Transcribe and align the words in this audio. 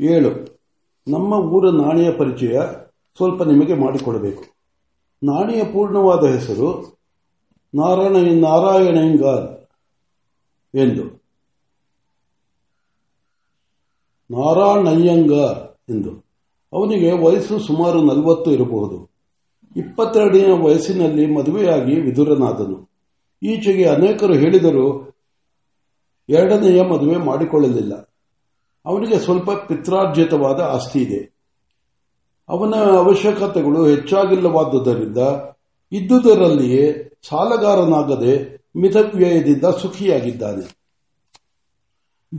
ಏಳು, 0.00 0.60
ನಮ್ಮ 1.08 1.34
ಊರ 1.34 1.70
ನಾಣಿಯ 1.70 2.12
ಪರಿಚಯ 2.12 2.60
ಸ್ವಲ್ಪ 3.16 3.42
ನಿಮಗೆ 3.42 3.74
ಮಾಡಿಕೊಡಬೇಕು. 3.74 4.44
ನಾಣಿಯ 5.22 5.64
ಪೂರ್ಣವಾದ 5.64 6.24
ಹೆಸರು 6.24 6.98
ನಾರಾಯಣ 7.74 8.40
ನಾರಾಯಣಂಗಾರ್ 8.40 9.66
ಎಂದು. 10.76 11.04
ನಾರಾಯಣಯ್ಯಂಗಾರ್ 14.30 15.90
ಎಂದು. 15.90 16.10
ಅವನಿಗೆ 16.72 17.12
ವಯಸ್ಸು 17.12 17.58
ಸುಮಾರು 17.58 18.02
ನಲವತ್ತು 18.02 18.52
ಇರಬಹುದು. 18.52 19.10
ಇಪ್ಪತ್ತೆರಡನೇ 19.76 20.64
ವಯಸ್ಸಿನಲ್ಲಿ 20.64 21.34
ಮದುವೆಯಾಗಿ 21.34 22.00
ವಿದುರನಾದನು. 22.00 22.90
ಈಚೆಗೆ 23.42 23.84
ಅನೇಕರು 23.84 24.32
ಹೇಳಿದರೂ, 24.32 25.14
ಎರಡನೆಯ 26.28 26.82
ಮದುವೆ 26.82 27.16
ಮಾಡಿಕೊಳ್ಳಲಿಲ್ಲ. 27.16 28.09
ಅವನಿಗೆ 28.86 29.18
ಸ್ವಲ್ಪ 29.18 29.50
ಪಿತ್ರಾರ್ಜಿತವಾದ 29.50 30.60
ಆಸ್ತಿ 30.60 31.02
ಇದೆ. 31.02 31.40
ಅವನ 32.48 32.74
ಅವಶ್ಯಕತೆಗಳು 32.74 33.86
ಹೆಚ್ಚಾಗಿಲ್ಲವಾದುದರಿಂದ 33.86 35.18
ಇದ್ದುದರಲ್ಲಿಯೇ 35.92 37.10
ಸಾಲಗಾರನಾಗದೆ 37.28 38.60
ಮಿತವ್ಯಯದಿಂದ 38.76 39.64
ಸುಖಿಯಾಗಿದ್ದಾನೆ. 39.64 40.80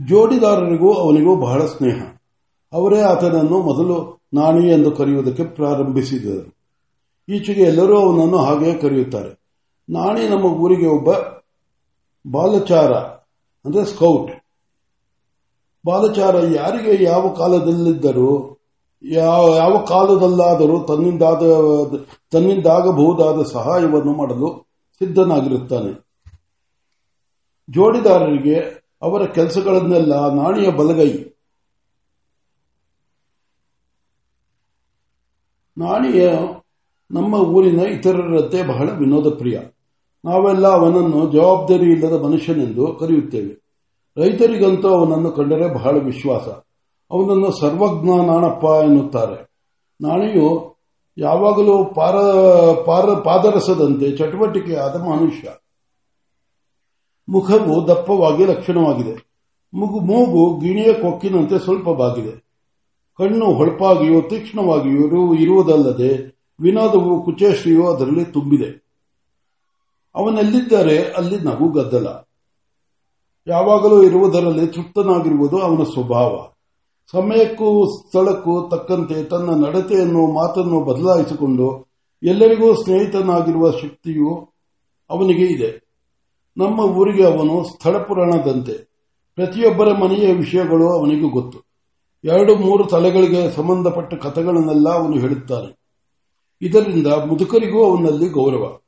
ಜೋಡಿದಾರರಿಗೂ 0.08 0.92
ಅವನಿಗೂ 0.92 1.36
ಬಹಳ 1.36 1.66
ಸ್ನೇಹ. 1.66 2.02
ಅವರೇ 2.72 3.00
ಆತನನ್ನು 3.00 3.62
ಮೊದಲು 3.62 4.20
ನಾಣಿ 4.34 4.70
ಎಂದು 4.70 4.90
ಕರೆಯುವುದಕ್ಕೆ 4.90 5.44
ಪ್ರಾರಂಭಿಸಿದರು. 5.44 6.54
ಈಚೆಗೆ 7.28 7.62
ಎಲ್ಲರೂ 7.62 8.00
ಅವನನ್ನು 8.00 8.36
ಹಾಗೆಯೇ 8.36 8.74
ಕರೆಯುತ್ತಾರೆ. 8.74 9.42
ನಾಣಿ 9.90 10.28
ನಮ್ಮ 10.28 10.44
ಊರಿಗೆ 10.44 10.86
ಒಬ್ಬ 10.86 11.12
ಬಾಲಚಾರ, 12.30 12.92
ಅಂದ್ರೆ 13.64 13.84
ಸ್ಕೌಟ್ 13.84 14.41
ಬಾಲಚಾರ 15.86 16.36
ಯಾರಿಗೆ 16.38 17.04
ಯಾವ 17.04 17.34
ಕಾಲದಲ್ಲಿದ್ದರೂ, 17.38 18.58
ಯಾವ 19.04 19.54
ಯಾವ 19.56 19.84
ಕಾಲದಲ್ಲಾದರೂ 19.88 20.84
ತನ್ನಿಂದಾದ, 20.84 21.42
ತನ್ನಿಂದಾಗಬಹುದಾದ 22.30 23.42
ಸಹಾಯವನ್ನು 23.42 24.14
ಮಾಡಲು 24.14 24.66
ಸಿದ್ಧನಾಗಿರುತ್ತಾನೆ. 24.98 26.12
ಜೋಡಿದಾರರಿಗೆ 27.70 28.56
ಅವರ 29.02 29.24
ಕೆಲಸಗಳನ್ನೆಲ್ಲ 29.24 30.34
ನಾಣಿಯ 30.34 30.70
ಬಲಗೈ. 30.70 31.12
ನಾಣಿಯ 35.78 36.28
ನಮ್ಮ 37.10 37.34
ಊರಿನ 37.34 37.80
ಇತರರಂತೆ 37.80 38.62
ಬಹಳ 38.62 38.90
ವಿನೋದ 38.90 39.34
ಪ್ರಿಯ 39.34 39.60
ನಾವೆಲ್ಲ 40.24 40.68
ಅವನನ್ನು 40.68 41.32
ಜವಾಬ್ದಾರಿ 41.32 41.84
ಇಲ್ಲದ 41.84 42.22
ಮನುಷ್ಯನೆಂದು 42.22 42.94
ಕರೆಯುತ್ತೇವೆ. 42.94 43.61
ರೈತರಿಗಂತೂ 44.16 44.88
ಅವನನ್ನು 44.88 45.30
ಕಂಡರೆ 45.30 45.74
ಬಹಳ 45.74 45.98
ವಿಶ್ವಾಸ. 45.98 46.42
ಅವನನ್ನು 47.10 47.52
ಸರ್ವಜ್ಞ 47.52 48.08
ನಾಣಪ್ಪ 48.26 48.64
ಎನ್ನುತ್ತಾರೆ. 48.64 49.52
ನಾಣಿಯು 50.00 50.76
ಯಾವಾಗಲೂ 51.18 51.84
ಪಾರ 51.84 52.16
ಪಾರ, 52.82 53.04
ಪಾದರಸದಂತೆ 53.18 54.16
ಚಟುವಟಿಕೆಯಾದ 54.16 55.02
ಮನುಷ್ಯ. 55.02 55.48
ಮುಖವು 57.28 57.88
ದಪ್ಪವಾಗಿ 57.88 58.44
ಲಕ್ಷಣವಾಗಿದೆ. 58.44 59.32
ಮುಗು 59.74 60.60
ಗಿಣಿಯ 60.60 60.92
ಕೊಕ್ಕಿನಂತೆ 60.92 61.58
ಸ್ವಲ್ಪ 61.58 61.90
ಬಾಗಿದೆ 61.90 62.52
ಕಣ್ಣು 63.18 63.46
ಹೊಳಪಾಗಿಯೂ 63.46 64.22
ತೀಕ್ಷ್ಣವಾಗಿಯೂ 64.22 65.34
ಇರುವುದಲ್ಲದೆ 65.34 66.38
ವಿನೋದವು 66.60 67.24
ಕುಚೇಶ್ರಿಯೂ 67.24 67.86
ಅದರಲ್ಲಿ 67.86 68.24
ತುಂಬಿದೆ. 68.24 68.82
ಅವನೆಲ್ಲಿದ್ದರೆ 70.14 71.12
ಅಲ್ಲಿ 71.12 71.40
ನಗು 71.40 71.68
ಗದ್ದಲ 71.68 72.06
ಯಾವಾಗಲೂ 73.46 74.02
ಇರುವುದರಲ್ಲಿ 74.02 74.66
ತೃಪ್ತನಾಗಿರುವುದು 74.66 75.58
ಅವನ 75.58 75.82
ಸ್ವಭಾವ. 75.82 76.46
ಸಮಯಕ್ಕೂ 77.12 77.86
ಸ್ಥಳಕ್ಕೂ 77.86 78.68
ತಕ್ಕಂತೆ 78.68 79.24
ತನ್ನ 79.24 79.66
ನಡತೆಯನ್ನು, 79.66 80.34
ಮಾತನ್ನು 80.34 80.80
ಬದಲಾಯಿಸಿಕೊಂಡು 80.80 81.86
ಎಲ್ಲರಿಗೂ 82.22 82.74
ಸ್ನೇಹಿತನಾಗಿರುವ 82.74 83.70
ಶಕ್ತಿಯು 83.70 84.48
ಅವನಿಗೆ 85.10 85.44
ಇದೆ. 85.44 85.92
ನಮ್ಮ 86.56 86.80
ಊರಿಗೆ 86.80 87.24
ಅವನು 87.24 87.64
ಸ್ಥಳ 87.64 87.98
ಪುರಾಣದಂತೆ. 87.98 88.92
ಪ್ರತಿಯೊಬ್ಬರ 89.34 89.92
ಮನೆಯ 89.92 90.32
ವಿಷಯಗಳು 90.32 90.98
ಅವನಿಗೆ 90.98 91.28
ಗೊತ್ತು. 91.30 91.58
ಎರಡು, 92.24 92.56
ಮೂರು 92.56 92.84
ತಲೆಗಳಿಗೆ 92.84 93.50
ಸಂಬಂಧಪಟ್ಟ 93.50 94.14
ಕಥೆಗಳನ್ನೆಲ್ಲ 94.14 94.88
ಅವನು 94.88 95.18
ಹೇಳುತ್ತಾನೆ. 95.18 95.82
ಇದರಿಂದ 96.62 97.06
ಮುದುಕರಿಗೂ 97.06 97.90
ಅವನಲ್ಲಿ 97.90 98.28
ಗೌರವ. 98.28 98.78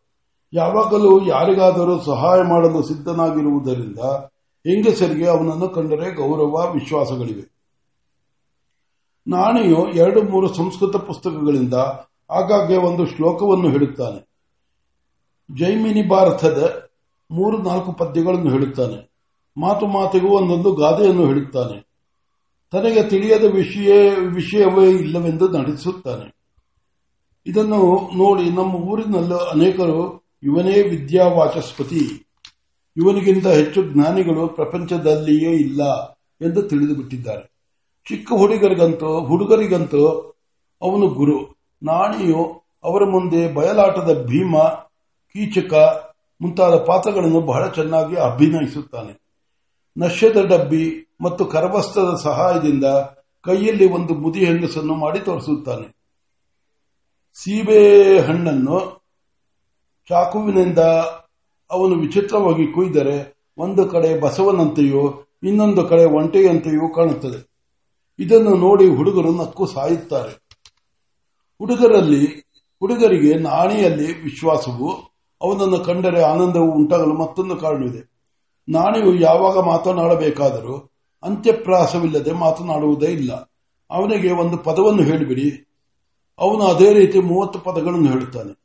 ಯಾವಾಗಲೂ 0.53 1.26
ಯಾರಿಗಾದರೂ 1.26 2.00
ಸಹಾಯ 2.00 2.43
ಮಾಡಲು 2.43 2.82
ಸಿದ್ಧನಾಗಿರುವುದರಿಂದ 2.82 3.98
ಹೆಂಗಸರಿಗೆ 4.66 5.26
ಅವನನ್ನು 5.26 5.69
ಕಂಡರೆ 5.69 6.10
ಗೌರವ, 6.10 6.72
ವಿಶ್ವಾಸಗಳಿವೆ. 6.72 7.54
ನಾಣಿಯು 9.26 9.88
ಎರಡು 9.88 10.22
ಮೂರು 10.22 10.54
ಸಂಸ್ಕೃತ 10.54 10.97
ಪುಸ್ತಕಗಳಿಂದ 10.97 11.75
ಆಗಾಗ್ಗೆ 12.30 12.76
ಒಂದು 12.76 13.06
ಶ್ಲೋಕವನ್ನು 13.06 13.70
ಹೇಳುತ್ತಾನೆ. 13.70 14.28
ಜೈಮಿನಿ 15.58 16.08
ಭಾರತದ 16.08 16.91
ಮೂರು 17.30 17.58
ನಾಲ್ಕು 17.58 17.92
ಪದ್ಯಗಳನ್ನು 17.92 18.50
ಹೇಳುತ್ತಾನೆ. 18.50 19.12
ಮಾತು 19.56 19.86
ಮಾತಿಗೂ 19.86 20.28
ಒಂದೊಂದು 20.28 20.75
ಗಾದೆಯನ್ನು 20.75 21.26
ಹೇಳುತ್ತಾನೆ. 21.26 21.86
ತನಗೆ 22.72 23.02
ತಿಳಿಯದ 23.02 23.44
ವಿಷಯ, 23.44 24.10
ವಿಷಯವೇ 24.10 24.91
ಇಲ್ಲವೆಂದು 24.91 25.48
ನಡೆಸುತ್ತಾನೆ 25.48 26.34
ಇದನ್ನು 27.46 28.10
ನೋಡಿ 28.16 28.50
ನಮ್ಮ 28.50 28.75
ಊರಿನಲ್ಲೂ 28.75 29.36
ಅನೇಕರು, 29.36 30.31
ಇವನೇ 30.42 30.82
ವಿದ್ಯಾವಾಚಸ್ಪತಿ 30.82 32.24
ಇವನಿಗಿಂತ 32.97 33.47
ಹೆಚ್ಚು 33.47 33.82
ಜ್ಞಾನಿಗಳು 33.82 34.49
ಪ್ರಪಂಚದಲ್ಲಿಯೇ 34.49 35.50
ಇಲ್ಲ 35.50 36.10
ಎಂದು 36.41 36.62
ತಿಳಿದು 36.62 36.94
ಬಿಟ್ಟಿದ್ದಾರೆ 36.94 37.55
ಚಿಕ್ಕ 38.09 38.32
ಹುಡುಗರಿಗಂತೂ 38.37 39.21
ಹುಡುಗರಿಗಂತೂ 39.21 40.31
ಅವನು 40.82 41.06
ಗುರು, 41.06 41.56
ನಾಣಿಯು, 41.82 42.62
ಅವರ 42.84 43.05
ಮುಂದೆ 43.05 43.55
ಬಯಲಾಟದ 43.55 44.25
ಭೀಮ, 44.27 44.59
ಕೀಚಕ 45.32 45.75
ಮುಂತಾದ 46.41 46.75
ಪಾತ್ರಗಳನ್ನು 46.75 47.41
ಬಹಳ 47.41 47.69
ಚೆನ್ನಾಗಿ 47.69 48.16
ಅಭಿನಯಿಸುತ್ತಾನೆ. 48.16 49.25
ನಶ್ಯದ 49.99 50.37
ಡಬ್ಬಿ 50.47 51.16
ಮತ್ತು 51.21 51.44
ಕರವಸ್ತ್ರದ 51.44 52.19
ಸಹಾಯದಿಂದ 52.22 52.84
ಕೈಯಲ್ಲಿ 53.41 53.93
ಒಂದು 53.93 54.15
ಮುದಿ 54.15 54.44
ಹೆಂಗಸನ್ನು 54.44 54.94
ಮಾಡಿ 54.94 55.21
ತೋರಿಸುತ್ತಾನೆ. 55.21 55.97
ಸೀಬೆ 57.34 58.19
ಹಣ್ಣನ್ನು 58.21 59.05
ಚಾಕುವಿನಿಂದ 60.09 60.78
ಅವನು 61.75 61.95
ವಿಚಿತ್ರವಾಗಿ 61.95 62.73
ಕುಯ್ದರೆ 62.73 63.45
ಒಂದು 63.59 63.89
ಕಡೆ 63.89 64.21
ಬಸವನಂತೆಯೋ, 64.21 65.25
ಇನ್ನೊಂದು 65.43 65.85
ಕಡೆ 65.85 66.05
ಒಂಟೆಯಂತೆಯೂ 66.05 66.89
ಕಾಣುತ್ತದೆ. 66.89 67.55
ಇದನ್ನು 68.19 68.55
ನೋಡಿ 68.55 68.87
ಹುಡುಗರು 68.87 69.33
ನಕ್ಕು 69.33 69.67
ಸಾಯುತ್ತಾರೆ. 69.67 70.33
ಹುಡುಗರಲ್ಲಿ, 71.59 72.51
ಹುಡುಗರಿಗೆ 72.81 73.35
ನಾಣಿಯಲ್ಲಿ 73.35 74.23
ವಿಶ್ವಾಸವು, 74.23 74.93
ಅವನನ್ನು 75.43 75.79
ಕಂಡರೆ 75.79 76.23
ಆನಂದವು 76.23 76.73
ಉಂಟಾಗಲು 76.73 77.15
ಮತ್ತೊಂದು 77.15 77.57
ಕಾರಣವಿದೆ. 77.57 78.15
ನಾಣಿಯು 78.69 79.15
ಯಾವಾಗ 79.21 79.59
ಮಾತನಾಡಬೇಕಾದರೂ 79.59 80.91
ಅಂತ್ಯಪ್ರಾಸವಿಲ್ಲದೆ 81.23 82.33
ಮಾತನಾಡುವುದೇ 82.33 83.06
ಇಲ್ಲ. 83.06 83.33
ಅವನಿಗೆ 83.91 84.33
ಒಂದು 84.33 84.56
ಪದವನ್ನು 84.56 85.03
ಹೇಳಿಬಿಡಿ. 85.03 85.71
ಅವನು 86.39 86.62
ಅದೇ 86.62 86.93
ರೀತಿ 86.93 87.19
ಮೂವತ್ತು 87.19 87.59
ಪದಗಳನ್ನು 87.59 88.11
ಹೇಳುತ್ತಾನೆ. 88.11 88.63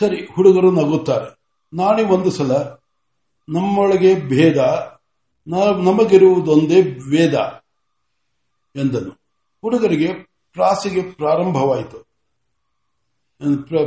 ಸರಿ, 0.00 0.26
ಹುಡುಗರು 0.34 0.70
ನಗುತ್ತಾರೆ. 0.70 1.40
ನಾಳೆ 1.72 2.04
ಒಂದು 2.04 2.30
ಸಲ 2.30 2.56
ನಮ್ಮೊಳಗೆ 3.48 4.28
ಭೇದ 4.28 4.56
ನಮಗಿರುವುದೊಂದೇ 5.46 6.80
ವೇದ 6.82 7.62
ಎಂದನು. 8.76 9.10
ಹುಡುಗರಿಗೆ 9.60 10.12
ಪ್ರಾಸಿಗೆ 10.52 11.02
ಪ್ರಾರಂಭವಾಯಿತು. 11.02 11.98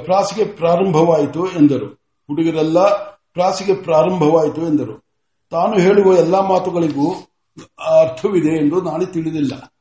ಪ್ರಾಸಿಗೆ 0.06 0.46
ಪ್ರಾರಂಭವಾಯಿತು 0.46 1.47
ಎಂದರು. 1.51 1.88
ಹುಡುಗರೆಲ್ಲ 2.28 2.80
ಪ್ರಾಸಿಗೆ 3.13 3.75
ಪ್ರಾರಂಭವಾಯಿತು 3.75 4.62
ಎಂದರು. 4.62 5.06
ತಾನು 5.50 5.80
ಹೇಳುವ 5.80 6.18
ಎಲ್ಲಾ 6.18 6.41
ಮಾತುಗಳಿಗೂ 6.41 7.13
ಅರ್ಥವಿದೆ 7.80 8.66
ಎಂದು 8.66 8.81
ನಾನು 8.81 9.06
ತಿಳಿದಿಲ್ಲ. 9.06 9.74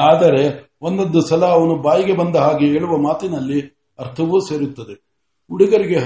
ಆದರೆ 0.00 0.71
ಒಂದೊಂದು 0.82 1.20
ಸಲ 1.20 1.42
ಅವನು 1.46 1.74
ಬಾಯಿಗೆ 1.76 2.14
ಬಂದ 2.14 2.36
ಹಾಗೆ 2.36 2.66
ಹೇಳುವ 2.66 2.96
ಮಾತಿನಲ್ಲಿ 2.96 3.58
ಅರ್ಥವೂ 3.98 4.40
ಸೇರುತ್ತದೆ. 4.40 4.94
ಹುಡುಗರಿಗೆ 5.48 5.98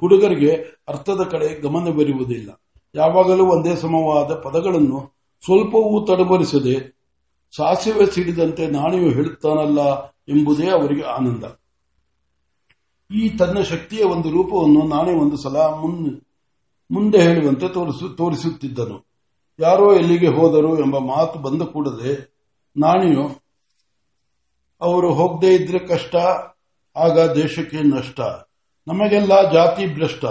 ಹುಡುಗರಿಗೆ 0.00 0.50
ಅರ್ಥದ 0.88 1.20
ಕಡೆ 1.30 1.48
ಗಮನ 1.60 1.90
ಬರುವುದಿಲ್ಲ 1.90 2.50
ಯಾವಾಗಲೂ 2.94 3.44
ಒಂದೇ 3.46 3.74
ಸಮವಾದ 3.76 4.30
ಪದಗಳನ್ನು 4.34 4.98
ಸ್ವಲ್ಪವೂ 5.44 6.04
ತಡಬರಿಸದೆ 6.06 6.74
ಸಾಸಿವೆ 7.56 8.06
ಸಿಡಿದಂತೆ 8.06 8.66
ನಾಣಿಯು 8.66 9.10
ಹೇಳುತ್ತಾನಲ್ಲ 9.10 9.80
ಎಂಬುದೇ 10.28 10.68
ಅವರಿಗೆ 10.68 11.02
ಆನಂದ. 11.02 11.44
ಈ 13.14 13.28
ತನ್ನ 13.28 13.60
ಶಕ್ತಿಯ 13.60 14.04
ಒಂದು 14.04 14.28
ರೂಪವನ್ನು 14.30 14.82
ನಾಣೆ 14.88 15.12
ಒಂದು 15.12 15.36
ಸಲ 15.36 15.56
ಮುಂದೆ 16.90 17.18
ಹೇಳುವಂತೆ 17.22 17.68
ತೋರಿಸುತ್ತಿದ್ದನು. 18.16 18.96
ಯಾರೋ 19.60 19.86
ಎಲ್ಲಿಗೆ 19.94 20.28
ಹೋದರು 20.28 20.78
ಎಂಬ 20.78 20.98
ಮಾತು 20.98 21.38
ಬಂದ 21.38 21.62
ಕೂಡಲೇ 21.62 22.12
ನಾಣಿಯು 22.76 23.47
ಅವರು 24.80 25.14
ಹೋಗದೇ 25.14 25.54
ಇದ್ರೆ 25.54 25.78
ಕಷ್ಟ, 25.78 26.16
ಆಗ 26.96 27.18
ದೇಶಕ್ಕೆ 27.20 27.76
ನಷ್ಟ. 27.76 28.20
ನಮಗೆಲ್ಲ 28.88 29.52
ಜಾತಿ 29.52 29.94
ಭ್ರಷ್ಟ. 29.94 30.24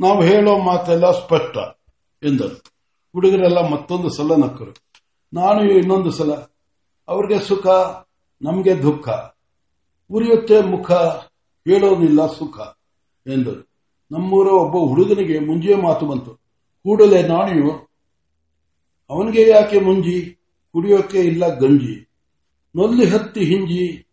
ನಾವು 0.00 0.22
ಹೇಳೋ 0.22 0.58
ಮಾತೆಲ್ಲ 0.58 1.10
ಸ್ಪಷ್ಟ, 1.10 1.56
ಎಂದರು. 2.24 2.62
ಹುಡುಗರೆಲ್ಲ 3.12 3.68
ಮತ್ತೊಂದು 3.68 4.10
ಸಲ 4.10 4.34
ನಕ್ಕರು. 4.44 4.74
ನಾನು 5.34 5.62
ಇನ್ನೊಂದು 5.62 6.10
ಸಲ, 6.10 6.32
ಅವ್ರಿಗೆ 7.08 7.40
ಸುಖ, 7.40 7.66
ನಮ್ಗೆ 8.42 8.82
ದುಃಖ. 8.82 9.08
ಉರಿಯುತ್ತೆ 10.10 10.60
ಮುಖ, 10.60 10.92
ಹೇಳೋನಿಲ್ಲ 11.68 12.26
ಸುಖ, 12.26 12.60
ಎಂದರು. 13.26 13.72
ನಮ್ಮೂರ 14.10 14.46
ಒಬ್ಬ 14.46 14.76
ಹುಡುಗನಿಗೆ 14.76 15.38
ಮುಂಜಿಯ 15.38 15.76
ಮಾತು 15.76 16.06
ಬಂತು. 16.06 16.34
ಕೂಡಲೇ 16.82 17.22
ನಾಣಿಯು 17.22 17.92
ಅವನಿಗೆ 19.10 19.50
ಯಾಕೆ 19.50 19.80
ಮುಂಜಿ? 19.80 20.38
ಕುಡಿಯೋಕೆ 20.72 21.20
ಇಲ್ಲ 21.20 21.58
ಗಂಜಿ? 21.58 22.11
ನೊಲ್ಲಿ 22.76 23.04
ಹತ್ತಿ 23.04 23.44
ಹಿಂಜಿ 23.44 24.06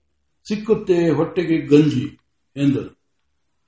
ಸಿಕ್ಕುತ್ತೆ 0.47 1.09
ಹೊಟ್ಟೆಗೆ 1.09 1.57
ಗಂಜಿ 1.57 2.19
ಎಂದರು. 2.56 2.89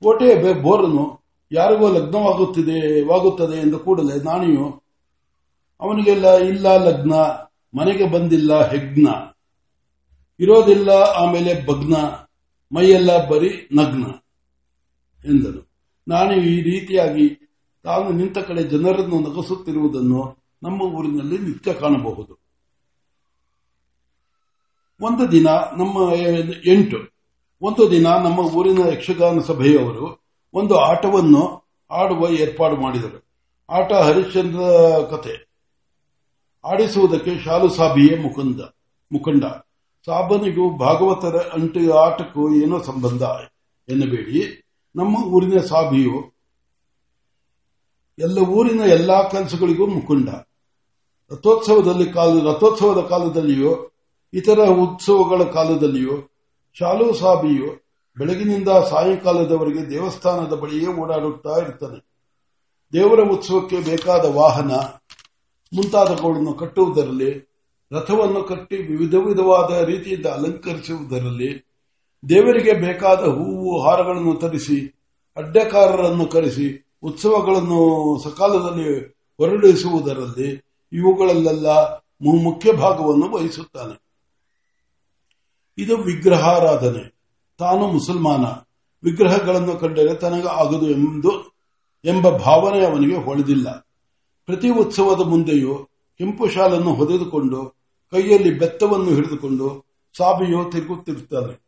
ಕೋಟೆ 0.03 0.61
ಬೋರನು 0.61 1.21
ಯಾರಿಗೋ 1.51 1.89
ಲಗ್ನವಾಗುತ್ತಿದೆ, 1.89 3.07
ವಾಗುತ್ತದೆ 3.07 3.61
ಎಂದು 3.61 3.79
ಕೂಡಲೇ 3.79 4.23
ನಾಣಿಯು 4.23 4.83
ಅವನಿಗೆಲ್ಲ 5.81 6.38
ಇಲ್ಲ 6.38 6.77
ಲಗ್ನ, 6.77 7.13
ಮನೆಗೆ 7.73 8.11
ಬಂದಿಲ್ಲ 8.11 8.69
ಹೆಗ್ನ. 8.69 9.07
ಇರೋದಿಲ್ಲ 10.39 10.89
ಆಮೇಲೆ 10.89 11.67
ಭಗ್ನ 11.67 11.95
ಮೈಯೆಲ್ಲ 12.75 13.29
ಬರೀ 13.29 13.69
ನಗ್ನ 13.73 14.03
ಎಂದನು 15.25 15.71
ನಾನು 16.07 16.33
ಈ 16.33 16.61
ರೀತಿಯಾಗಿ 16.61 17.25
ತಾನು 17.83 18.11
ನಿಂತ 18.11 18.38
ಕಡೆ 18.38 18.63
ಜನರನ್ನು 18.63 19.19
ನಗಸುತ್ತಿರುವುದನ್ನು 19.19 20.21
ನಮ್ಮ 20.63 20.81
ಊರಿನಲ್ಲಿ 20.81 21.38
ನಿತ್ಯ 21.38 21.73
ಕಾಣಬಹುದು. 21.73 22.40
ಒಂದು 25.01 25.31
ದಿನ 25.31 25.48
ನಮ್ಮ 25.77 26.13
ಎಂಟು, 26.65 26.98
ಒಂದು 27.62 27.92
ದಿನ 27.92 28.07
ನಮ್ಮ 28.24 28.39
ಊರಿನ 28.39 28.80
ಯಕ್ಷಗಾನ 28.94 29.39
ಸಭೆಯವರು 29.39 30.06
ಒಂದು 30.53 30.74
ಆಟವನ್ನು 30.77 31.44
ಆಡುವ 31.92 32.30
ಏರ್ಪಾಡು 32.30 32.75
ಮಾಡಿದರು. 32.75 33.19
ಆಟ 33.69 33.92
ಹರಿಶ್ಚಂದ್ರ 33.94 34.59
ಕತೆ 35.12 35.36
ಆಡಿಸುವುದಕ್ಕೆ 36.65 37.39
ಶಾಲು 37.44 37.69
ಸಾಬಿಯೇ 37.69 38.15
ಮುಕುಂದ 38.21 38.62
ಮುಖಂಡ 39.12 39.44
ಸಾಬನಿಗೂ 40.06 40.77
ಭಾಗವತರ 40.77 41.36
ಅಂಟು 41.53 41.81
ಆಟಕ್ಕೂ 41.94 42.56
ಏನೋ 42.56 42.81
ಸಂಬಂಧ 42.81 43.24
ಎನ್ನಬೇಡಿ. 43.89 44.39
ನಮ್ಮ 44.95 45.24
ಊರಿನ 45.33 45.59
ಸಾಬಿಯು 45.59 46.18
ಎಲ್ಲ 48.19 48.39
ಊರಿನ 48.39 48.81
ಎಲ್ಲಾ 48.81 49.24
ಕೆಲಸಗಳಿಗೂ 49.24 49.86
ಮುಖಂಡ 49.86 50.30
ರಥೋತ್ಸವದಲ್ಲಿ 51.31 52.07
ಕಾಲ, 52.13 52.30
ರಥೋತ್ಸವದ 52.50 53.01
ಕಾಲದಲ್ಲಿಯೂ 53.07 53.90
ಇತರ 54.33 54.60
ಉತ್ಸವಗಳ 54.68 55.44
ಕಾಲದಲ್ಲಿಯೂ, 55.44 56.30
ಶಾಲು 56.74 57.13
ಸಾಬಿಯು 57.13 57.81
ಬೆಳಗಿನಿಂದ 58.18 58.68
ಸಾಯಂಕಾಲದವರೆಗೆ 58.68 59.89
ದೇವಸ್ಥಾನದ 59.89 60.54
ಬಳಿಯೇ 60.54 60.88
ಓಡಾಡುತ್ತಾ 60.88 61.50
ಇರುತ್ತದೆ. 61.50 62.00
ದೇವರ 62.94 63.19
ಉತ್ಸವಕ್ಕೆ 63.19 63.80
ಬೇಕಾದ 63.80 64.25
ವಾಹನ 64.36 64.72
ಮುಂತಾದವುಗಳನ್ನು 65.74 66.54
ಕಟ್ಟುವುದರಲ್ಲಿ, 66.54 67.51
ರಥವನ್ನು 67.92 68.44
ಕಟ್ಟಿ 68.44 68.78
ವಿವಿಧ 68.78 69.16
ವಿಧವಾದ 69.16 69.83
ರೀತಿಯಿಂದ 69.83 70.25
ಅಲಂಕರಿಸುವುದರಲ್ಲಿ, 70.25 71.68
ದೇವರಿಗೆ 72.30 72.74
ಬೇಕಾದ 72.74 73.19
ಹೂವು, 73.19 73.80
ಹಾರಗಳನ್ನು 73.80 74.36
ತರಿಸಿ, 74.36 75.01
ಅಡ್ಡಕಾರರನ್ನು 75.38 76.25
ಕರೆಸಿ, 76.25 76.94
ಉತ್ಸವಗಳನ್ನು 77.04 78.19
ಸಕಾಲದಲ್ಲಿ 78.24 79.06
ಹೊರಡಿಸುವುದರಲ್ಲಿ 79.38 80.50
ಇವುಗಳಲ್ಲೆಲ್ಲ 80.94 81.68
ಮುಖ್ಯ 82.44 82.72
ಭಾಗವನ್ನು 82.74 83.36
ವಹಿಸುತ್ತಾನೆ. 83.36 84.11
ಇದು 85.77 85.97
ವಿಗ್ರಹಾರಾಧನೆ. 85.97 87.15
ತಾನು 87.57 87.88
ಮುಸಲ್ಮಾನ. 87.88 88.45
ವಿಗ್ರಹಗಳನ್ನು 89.03 89.77
ಕಂಡರೆ 89.77 90.13
ತನಗೆ 90.15 90.47
ಆಗದು 90.47 90.89
ಎಂದು 90.89 91.51
ಎಂಬ 92.06 92.29
ಭಾವನೆ 92.29 92.85
ಅವನಿಗೆ 92.85 93.15
ಹೊಳೆದಿಲ್ಲ. 93.15 93.69
ಪ್ರತಿ 94.45 94.69
ಉತ್ಸವದ 94.69 95.27
ಮುಂದೆಯೂ 95.27 95.75
ಕೆಂಪು 96.18 96.47
ಶಾಲನ್ನು 96.47 96.94
ಹೊದೆದುಕೊಂಡು, 96.94 97.81
ಕೈಯಲ್ಲಿ 98.12 98.59
ಬೆತ್ತವನ್ನು 98.59 99.13
ಹಿಡಿದುಕೊಂಡು 99.13 99.85
ಸಾಬಿಯು 100.18 100.71
ತಿರುಗುತ್ತಿರುತ್ತಾನೆ 100.71 101.62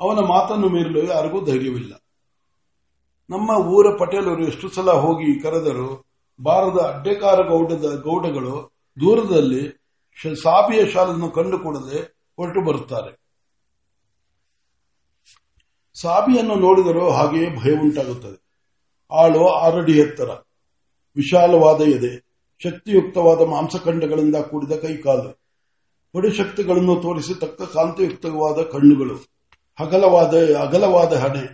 ಅವನ 0.00 0.18
ಮಾತನ್ನು 0.18 0.68
ಮೀರಲು 0.68 1.04
ಯಾರಿಗೂ 1.04 1.44
ಧೈರ್ಯವಿಲ್ಲ. 1.44 1.92
ನಮ್ಮ 3.30 3.50
ಊರ 3.50 3.96
ಪಟೇಲರು 3.96 4.46
ಎಷ್ಟು 4.46 4.68
ಸಲ 4.68 4.90
ಹೋಗಿ 4.90 5.40
ಕರೆದರು 5.40 6.06
ಬಾರದ 6.42 6.78
ಅಡ್ಡೆಕಾರ 6.78 7.42
ಗೌಡದ 7.42 8.00
ಗೌಡಗಳು 8.02 8.72
ದೂರದಲ್ಲಿ 9.00 9.84
ಸಾಬಿಯ 10.42 10.86
ಶಾಲನ್ನು 10.86 11.30
ಕಂಡುಕೊಡದೆ 11.30 12.16
ಹೊರಟು 12.36 12.60
ಬರುತ್ತಾರೆ. 12.60 13.23
ಸಾಬಿಯನ್ನು 16.00 16.54
ನೋಡಿದರೂ 16.54 17.10
ಹಾಗೆಯೇ 17.10 17.48
ಭಯ 17.62 17.72
ಉಂಟಾಗುತ್ತದೆ. 17.72 18.38
ಆಳು 19.12 19.48
ಆರಡಿ 19.48 19.94
ಎತ್ತರ 19.98 20.30
ವಿಶಾಲವಾದ 21.16 21.80
ಎದೆ, 21.80 22.12
ಶಕ್ತಿಯುಕ್ತವಾದ 22.62 23.40
ಮಾಂಸಖಂಡಗಳಿಂದ 23.48 24.36
ಕೂಡಿದ 24.36 24.72
ಕೈಕಾಲು 24.72 25.30
ತೋರಿಸಿ 27.02 27.34
ತಕ್ಕ 27.40 27.62
ಕಾಂತಿಯುಕ್ತವಾದ 27.62 28.58
ಕಣ್ಣುಗಳು, 28.62 29.16
ಹಗಲವಾದ 29.80 30.34
ಅಗಲವಾದ 30.56 31.12
ಹಣೆ, 31.12 31.44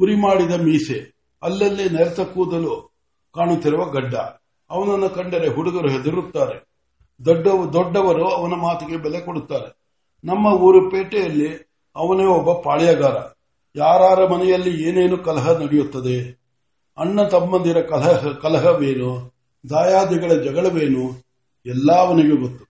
ಉರಿ 0.00 0.14
ಮಾಡಿದ 0.20 0.54
ಮೀಸೆ, 0.60 0.98
ಅಲ್ಲಲ್ಲಿ 1.42 1.88
ನೆರೆತ 1.88 2.20
ಕೂದಲು 2.20 2.74
ಕಾಣುತ್ತಿರುವ 3.34 3.84
ಗಡ್ಡ. 3.84 4.14
ಅವನನ್ನು 4.70 5.08
ಕಂಡರೆ 5.08 5.48
ಹುಡುಗರು 5.48 5.88
ಹೆದರುತ್ತಾರೆ. 5.88 6.56
ದೊಡ್ಡವರು 7.72 8.24
ಅವನ 8.28 8.54
ಮಾತಿಗೆ 8.54 8.96
ಬೆಲೆ 8.96 9.20
ಕೊಡುತ್ತಾರೆ. 9.20 9.68
ನಮ್ಮ 10.24 10.46
ಊರು 10.46 10.90
ಪೇಟೆಯಲ್ಲಿ 10.90 11.50
ಅವನೇ 11.96 12.24
ಒಬ್ಬ 12.24 12.52
ಪಾಳ್ಯಗಾರ. 12.64 13.37
ಯಾರ 13.78 14.26
ಮನೆಯಲ್ಲಿ 14.26 14.88
ಏನೇನು 14.88 15.18
ಕಲಹ 15.18 15.58
ನಡೆಯುತ್ತದೆ? 15.58 16.38
ಅಣ್ಣ 16.98 17.22
ತಮ್ಮಂದಿರ 17.22 17.82
ಕಲಹ, 17.82 18.32
ಕಲಹವೇನು? 18.32 19.34
ದಾಯಾದಿಗಳ 19.70 20.32
ಜಗಳವೇನು? 20.32 21.24
ಎಲ್ಲ 21.66 21.92
ಅವನಿಗೆ 21.92 22.36
ಗೊತ್ತು. 22.36 22.64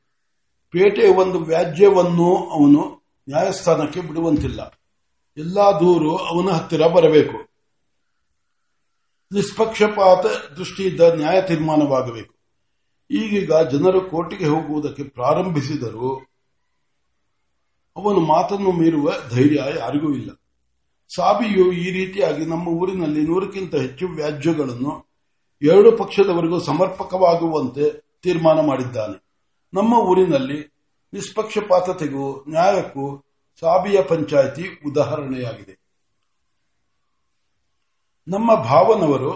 ಪೇಟೆ 0.71 1.09
ಒಂದು 1.09 1.39
ವ್ಯಾಜ್ಯವನ್ನು 1.39 2.51
ಅವನು 2.51 3.07
ನ್ಯಾಯಸ್ಥಾನಕ್ಕೆ 3.29 4.01
ಬಿಡುವಂತಿಲ್ಲ. 4.01 4.81
ಎಲ್ಲ 5.37 5.57
ದೂರು 5.57 6.17
ಅವನ 6.17 6.49
ಹತ್ತಿರ 6.49 6.87
ಬರಬೇಕು. 6.87 7.49
ನಿಷ್ಪಕ್ಷಪಾತ 9.33 10.53
ದೃಷ್ಟಿಯಿಂದ 10.53 11.01
ನ್ಯಾಯ 11.01 11.43
ತೀರ್ಮಾನವಾಗಬೇಕು. 11.43 12.35
ಈಗೀಗ 13.11 13.53
ಜನರು 13.53 14.01
ಕೋರ್ಟಿಗೆ 14.01 14.47
ಹೋಗುವುದಕ್ಕೆ 14.47 15.03
ಪ್ರಾರಂಭಿಸಿದರೂ 15.03 16.27
ಅವನು 17.97 18.21
ಮಾತನ್ನು 18.21 18.73
ಮೀರುವ 18.73 19.13
ಧೈರ್ಯ 19.35 19.63
ಯಾರಿಗೂ 19.79 20.15
ಇಲ್ಲ. 20.15 20.31
ಸಾಬಿಯು 21.15 21.73
ಈ 21.73 21.91
ರೀತಿಯಾಗಿ 21.91 22.45
ನಮ್ಮ 22.45 22.69
ಊರಿನಲ್ಲಿ 22.69 23.23
ನೂರಕ್ಕಿಂತ 23.23 23.75
ಹೆಚ್ಚು 23.75 24.07
ವ್ಯಾಜ್ಯಗಳನ್ನು 24.09 25.09
ಎರಡು 25.63 25.93
ಪಕ್ಷದವರೆಗೂ 25.93 26.59
ಸಮರ್ಪಕವಾಗುವಂತೆ 26.59 28.15
ತೀರ್ಮಾನ 28.23 28.61
ಮಾಡಿದ್ದಾನೆ. 28.61 29.23
ನಮ್ಮ 29.75 29.95
ಊರಿನಲ್ಲಿ 29.95 30.79
ನಿಷ್ಪಕ್ಷಪಾತತೆಗೂ 31.13 32.45
ನ್ಯಾಯಕ್ಕೂ 32.49 33.25
ಸಾಬಿಯ 33.61 34.03
ಪಂಚಾಯಿತಿ 34.03 34.81
ಉದಾಹರಣೆಯಾಗಿದೆ. 34.87 35.79
ನಮ್ಮ 38.29 38.55
ಭಾವನವರು 38.55 39.33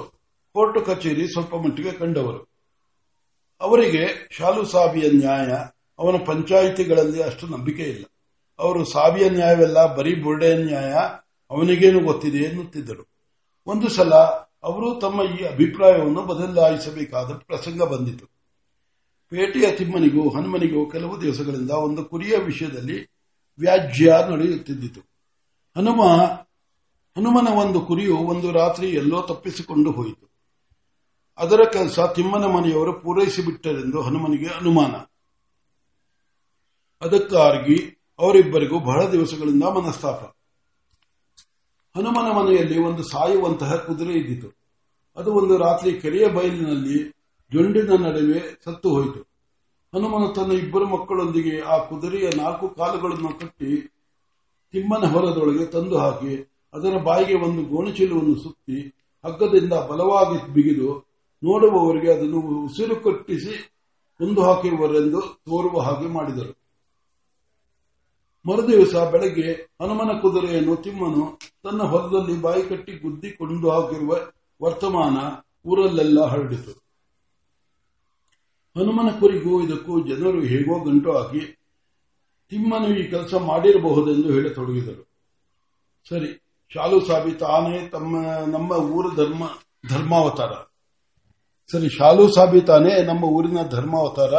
ಕೋರ್ಟ್ 0.55 0.87
ಕಚೇರಿ 0.87 1.27
ಸ್ವಲ್ಪ 1.29 1.55
ಮಟ್ಟಿಗೆ 1.55 1.93
ಕಂಡವರು. 1.93 2.53
ಅವರಿಗೆ 3.61 4.29
ಶಾಲು 4.31 4.65
ಸಾಬಿಯ 4.65 5.11
ನ್ಯಾಯ, 5.11 5.49
ಅವನ 5.99 6.17
ಪಂಚಾಯಿತಿಗಳಲ್ಲಿ 6.27 7.23
ಅಷ್ಟು 7.23 7.47
ನಂಬಿಕೆ 7.47 7.83
ಇಲ್ಲ. 7.83 8.05
ಅವರು 8.59 8.85
ಸಾಬಿಯ 8.85 9.29
ನ್ಯಾಯವೆಲ್ಲ 9.29 9.97
ಬರೀ 9.97 10.15
ಬುರ್ಡೆಯ 10.15 10.57
ನ್ಯಾಯ 10.57 10.95
ಅವನಿಗೇನು 11.53 12.01
ಗೊತ್ತಿದೆ 12.01 12.39
ಎನ್ನುತ್ತಿದ್ದರು. 12.39 13.09
ಒಂದು 13.67 13.89
ಸಲ 13.89 14.15
ಅವರು 14.63 14.95
ತಮ್ಮ 14.95 15.23
ಈ 15.23 15.45
ಅಭಿಪ್ರಾಯವನ್ನು 15.45 16.23
ಬದಲಾಯಿಸಬೇಕಾದ 16.23 17.31
ಪ್ರಸಂಗ 17.33 17.83
ಬಂದಿತು. 17.83 18.27
ಪೇಟೆಯ 19.29 19.77
ತಿಮ್ಮನಿಗೂ 19.77 20.29
ಹನುಮನಿಗೂ 20.29 20.91
ಕೆಲವು 20.91 21.23
ದಿವಸಗಳಿಂದ 21.23 21.71
ಒಂದು 21.71 22.05
ಕುರಿಯ 22.05 22.37
ವಿಷಯದಲ್ಲಿ 22.37 23.13
ವ್ಯಾಜ್ಯ 23.59 24.15
ನಡೆಯುತ್ತಿದ್ದಿತು. 24.31 25.01
ಹನುಮ, 25.77 26.03
ಹನುಮನ 27.17 27.49
ಒಂದು 27.49 27.81
ಕುರಿಯು 27.81 28.17
ಒಂದು 28.17 28.53
ರಾತ್ರಿ 28.53 28.89
ಎಲ್ಲೋ 28.89 29.23
ತಪ್ಪಿಸಿಕೊಂಡು 29.23 29.91
ಹೋಯಿತು. 29.91 30.33
ಅದರ 31.39 31.61
ಕೆಲಸ 31.73 32.01
ತಿಮ್ಮನ 32.01 32.45
ಮನೆಯವರು 32.45 32.93
ಪೂರೈಸಿಬಿಟ್ಟರೆಂದು 32.93 34.03
ಹನುಮನಿಗೆ 34.03 34.47
ಅನುಮಾನ. 34.47 34.95
ಅದಕ್ಕಾಗಿ 37.05 38.07
ಅವರಿಬ್ಬರಿಗೂ 38.19 38.79
ಬಹಳ 38.79 39.11
ದಿವಸಗಳಿಂದ 39.13 39.65
ಮನಸ್ತಾಪ. 39.65 40.37
ಹನುಮನ 41.97 42.29
ಮನೆಯಲ್ಲಿ 42.37 42.79
ಒಂದು 42.79 43.03
ಸಾಯುವಂತಹ 43.03 43.77
ಕುದುರೆ 43.77 44.13
ಇದ್ದಿತು. 44.13 44.49
ಅದು 45.17 45.33
ಒಂದು 45.35 45.57
ರಾತ್ರಿ 45.57 45.93
ಕೆರೆಯ 45.93 46.29
ಬಯಲಿನಲ್ಲಿ 46.29 46.99
ಜೊಂಡಿನ 47.53 47.97
ನಡುವೆ 48.07 48.41
ಸತ್ತು 48.65 48.89
ಹೋಯಿತು. 48.91 49.21
ಹನುಮನ 49.93 50.27
ತನ್ನ 50.33 50.53
ಇಬ್ಬರು 50.53 50.87
ಮಕ್ಕಳೊಂದಿಗೆ 50.87 51.61
ಆ 51.61 51.77
ಕುದುರೆಯ 51.79 52.31
ನಾಲ್ಕು 52.37 52.69
ಕಾಲುಗಳನ್ನು 52.69 53.39
ಕಟ್ಟಿ 53.39 53.73
ತಿಮ್ಮನ 54.75 55.05
ಹೊಲದೊಳಗೆ 55.05 55.65
ತಂದು 55.67 55.99
ಹಾಕಿ 55.99 56.35
ಅದರ 56.75 57.03
ಬಾಯಿಗೆ 57.03 57.35
ಒಂದು 57.35 57.63
ಗೋಣಿಚೀಲವನ್ನು 57.65 58.35
ಸುತ್ತಿ 58.43 58.79
ಹಗ್ಗದಿಂದ 59.25 59.73
ಬಲವಾಗಿ 59.73 60.53
ಬಿಗಿದು 60.53 60.89
ನೋಡುವವರಿಗೆ 61.43 62.11
ಅದನ್ನು 62.13 62.41
ಉಸಿರು 62.65 62.97
ಕಟ್ಟಿಸಿ 62.97 63.55
ಕೊಂದು 64.21 64.43
ಹಾಕಿರುವರೆಂದು 64.43 65.21
ತೋರುವ 65.21 65.81
ಹಾಗೆ 65.81 66.07
ಮಾಡಿದರು. 66.07 66.62
ಮರುದಿವಸ 68.47 68.95
ಬೆಳಗ್ಗೆ 69.13 69.49
ಹನುಮನ 69.81 70.13
ಕುದುರೆಯನ್ನು 70.21 70.77
ತಿಮ್ಮನು 70.77 71.25
ತನ್ನ 71.63 71.83
ಹೊಲದಲ್ಲಿ 71.83 72.41
ಬಾಯಿ 72.43 72.63
ಕಟ್ಟಿ 72.63 72.93
ಗುದ್ದಿ 72.93 73.31
ಕೊಂಡು 73.31 73.71
ಹಾಕಿರುವ 73.71 74.13
ವರ್ತಮಾನ 74.61 75.17
ಊರಲ್ಲೆಲ್ಲ 75.67 76.25
ಹರಡಿತು. 76.25 76.73
ಹನುಮನ 78.77 79.09
ಕುರಿಗೂ 79.21 79.63
ಇದಕ್ಕೂ 79.63 80.01
ಜನರು 80.01 80.41
ಹೇಗೋ 80.43 80.77
ಗಂಟು 80.85 81.13
ಹಾಕಿ 81.13 81.43
ತಿಮ್ಮನು 82.53 82.89
ಈ 82.97 83.03
ಕೆಲಸ 83.11 83.35
ಮಾಡಿರಬಹುದೆಂದು 83.35 84.29
ಹೇಳತೊಡಗಿದರು. 84.33 85.03
ಸರಿ, 86.11 86.31
ಶಾಲು 86.73 87.01
ಸಾಬಿ 87.01 87.33
ತಾನೇ 87.33 87.89
ತಮ್ಮ, 87.89 88.17
ನಮ್ಮ 88.47 88.73
ಊರ 88.73 89.07
ಧರ್ಮ, 89.17 89.43
ಧರ್ಮಾವತಾರ. 89.89 90.53
ಸರಿ, 91.71 91.89
ಶಾಲು 91.89 92.25
ಸಾಬಿ 92.33 92.61
ತಾನೇ 92.61 93.03
ನಮ್ಮ 93.03 93.25
ಊರಿನ 93.25 93.63
ಧರ್ಮಾವತಾರ? 93.71 94.35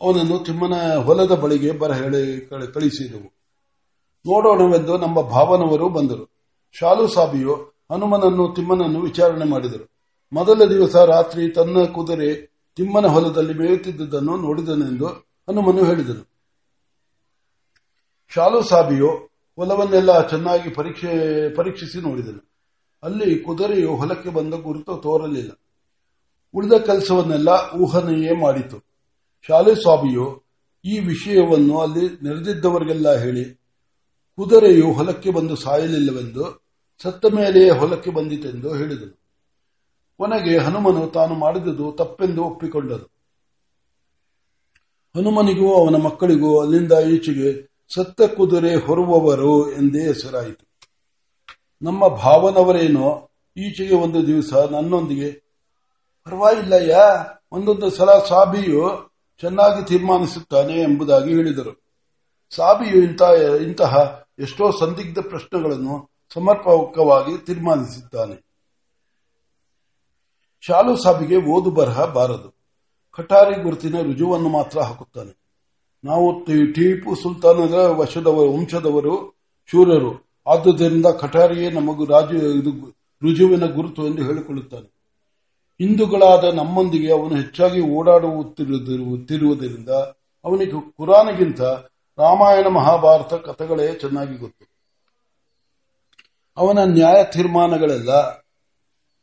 ಅವನನ್ನು 0.00 0.38
ತಿಮ್ಮನ 0.38 0.94
ಹೊಲದ 0.96 1.32
ಬಳಿಗೆ 1.32 1.72
ಬರ 1.72 1.92
ಹೇಳಿ 1.92 2.40
ಕಳಿಸಿದವು. 2.72 3.38
ನೋಡೋಣವೆಂದು 4.26 4.98
ನಮ್ಮ 4.98 5.20
ಭಾವನವರು 5.20 5.88
ಬಂದರು. 5.88 6.30
ಶಾಲು 6.72 7.08
ಸಾಬಿಯು 7.08 7.54
ಹನುಮನನ್ನು 7.92 8.52
ತಿಮ್ಮನನ್ನು 8.56 9.00
ವಿಚಾರಣೆ 9.00 9.44
ಮಾಡಿದರು. 9.44 9.90
ಮೊದಲ 10.32 10.64
ದಿವಸ 10.64 10.96
ರಾತ್ರಿ 10.96 11.50
ತನ್ನ 11.50 11.84
ಕುದುರೆ 11.84 12.46
ತಿಮ್ಮನ 12.76 13.06
ಹೊಲದಲ್ಲಿ 13.06 13.54
ಮೇಯುತ್ತಿದ್ದುದನ್ನು 13.54 14.36
ನೋಡಿದನೆಂದು 14.36 15.06
ಹನುಮನು 15.06 15.84
ಹೇಳಿದನು. 15.84 16.28
ಶಾಲು 18.34 18.62
ಸಾಬಿಯು 18.62 19.08
ಹೊಲವನ್ನೆಲ್ಲ 19.56 20.26
ಚೆನ್ನಾಗಿ 20.26 20.70
ಪರೀಕ್ಷೆ, 20.70 21.54
ಪರೀಕ್ಷಿಸಿ 21.54 22.00
ನೋಡಿದನು. 22.00 22.48
ಅಲ್ಲಿ 23.02 23.38
ಕುದುರೆಯು 23.38 23.96
ಹೊಲಕ್ಕೆ 23.96 24.30
ಬಂದ 24.30 24.54
ಗುರುತು 24.54 24.96
ತೋರಲಿಲ್ಲ. 24.96 25.50
ಉಳಿದ 26.54 26.72
ಕೆಲಸವನ್ನೆಲ್ಲ 26.72 27.48
ಊಹನೆಯೇ 27.76 28.40
ಮಾಡಿತು. 28.40 28.87
ಶಾಲೆ 29.46 29.74
ಸ್ವಾಮಿಯು 29.74 30.26
ಈ 30.84 30.94
ವಿಷಯವನ್ನು 30.98 31.74
ಅಲ್ಲಿ 31.80 32.04
ನೆರೆದಿದ್ದವರಿಗೆಲ್ಲ 32.22 33.08
ಹೇಳಿ, 33.14 33.44
ಕುದುರೆಯು 34.38 34.92
ಹೊಲಕ್ಕೆ 34.92 35.30
ಬಂದು 35.30 35.54
ಸಾಯಲಿಲ್ಲವೆಂದು 35.56 36.44
ಸತ್ತ 37.02 37.26
ಮೇಲೆಯೇ 37.26 37.70
ಹೊಲಕ್ಕೆ 37.70 38.10
ಬಂದಿತೆಂದು 38.10 38.68
ಹೇಳಿದನು. 38.74 39.14
ಕೊನೆಗೆ 40.20 40.58
ಹನುಮನು 40.58 41.06
ತಾನು 41.06 41.34
ಮಾಡಿದುದು 41.34 41.86
ತಪ್ಪೆಂದು 41.92 42.42
ಒಪ್ಪಿಕೊಂಡರು 42.44 43.06
ಹನುಮನಿಗೂ 45.14 45.68
ಅವನ 45.74 45.96
ಮಕ್ಕಳಿಗೂ 46.02 46.50
ಅಲ್ಲಿಂದ 46.60 46.92
ಈಚೆಗೆ 46.92 47.50
ಸತ್ತ 47.94 48.20
ಕುದುರೆ 48.36 48.74
ಹೊರುವವರು 48.74 49.72
ಎಂದೇ 49.72 50.02
ಹೆಸರಾಯಿತು. 50.06 50.64
ನಮ್ಮ 51.82 52.08
ಭಾವನವರೇನೋ 52.08 53.08
ಈಚೆಗೆ 53.56 53.94
ಒಂದು 53.94 54.20
ದಿವಸ 54.26 54.52
ನನ್ನೊಂದಿಗೆ, 54.70 55.30
ಪರವಾಗಿಲ್ಲಯ್ಯ, 56.26 56.96
ಒಂದೊಂದು 57.52 57.90
ಸಲ 57.90 58.10
ಸಾಬಿಯು 58.28 58.82
ಚೆನ್ನಾಗಿ 59.40 59.86
ತೀರ್ಮಾನಿಸುತ್ತಾನೆ 59.86 60.72
ಎಂಬುದಾಗಿ 60.72 61.34
ಹೇಳಿದರು. 61.34 61.82
ಸಾಬಿಯು 62.56 63.02
ಇಂತಹ 63.02 63.32
ಇಂತಹ 63.62 64.24
ಎಷ್ಟೋ 64.38 64.70
ಸಂದಿಗ್ಧ 64.70 65.18
ಪ್ರಶ್ನೆಗಳನ್ನು 65.18 66.10
ಸಮರ್ಪಕವಾಗಿ 66.34 67.46
ತೀರ್ಮಾನಿಸುತ್ತಾನೆ 67.46 68.48
ಶಾಲು 70.60 70.96
ಸಾಬಿಗೆ 70.96 71.36
ಓದು 71.36 71.70
ಬರಹ 71.70 72.04
ಬಾರದು. 72.04 72.54
ಕಟಾರಿ 73.16 73.62
ಗುರುತಿನ 73.62 74.00
ರುಜುವನ್ನು 74.00 74.48
ಮಾತ್ರ 74.48 74.80
ಹಾಕುತ್ತಾನೆ. 74.80 75.38
ನಾವು 76.04 76.44
ಟೀಪು 76.44 77.14
ಸುಲ್ತಾನರ 77.14 77.74
ವಶದವರು, 77.74 78.52
ವಂಶದವರು, 78.52 79.38
ಶೂರರು. 79.70 80.28
ಆದುದರಿಂದ 80.46 81.06
ಕಟಾರಿಯೇ 81.06 81.70
ನಮಗೂ 81.70 82.04
ರಾಜ 82.04 82.30
ರುಜುವಿನ 83.22 83.64
ಗುರುತು 83.66 84.06
ಎಂದು 84.06 84.22
ಹೇಳಿಕೊಳ್ಳುತ್ತಾನೆ. 84.22 84.97
ಹಿಂದೂಗಳಾದ 85.80 86.44
ನಮ್ಮೊಂದಿಗೆ 86.44 87.12
ಅವನು 87.12 87.36
ಹೆಚ್ಚಾಗಿ 87.36 87.80
ಓಡಾಡುತ್ತಿರುವುದರಿಂದ 87.80 89.88
ಅವನಿಗೆ 90.44 90.90
ಕುರಾನಿಗಿಂತ 90.90 91.60
ರಾಮಾಯಣ 92.18 92.66
ಮಹಾಭಾರತ 92.66 93.34
ಕಥೆಗಳೇ 93.34 93.94
ಚೆನ್ನಾಗಿ 93.94 94.36
ಗೊತ್ತು. 94.36 94.68
ಅವನ 96.56 96.78
ನ್ಯಾಯ 96.84 97.24
ತೀರ್ಮಾನಗಳೆಲ್ಲ 97.24 98.10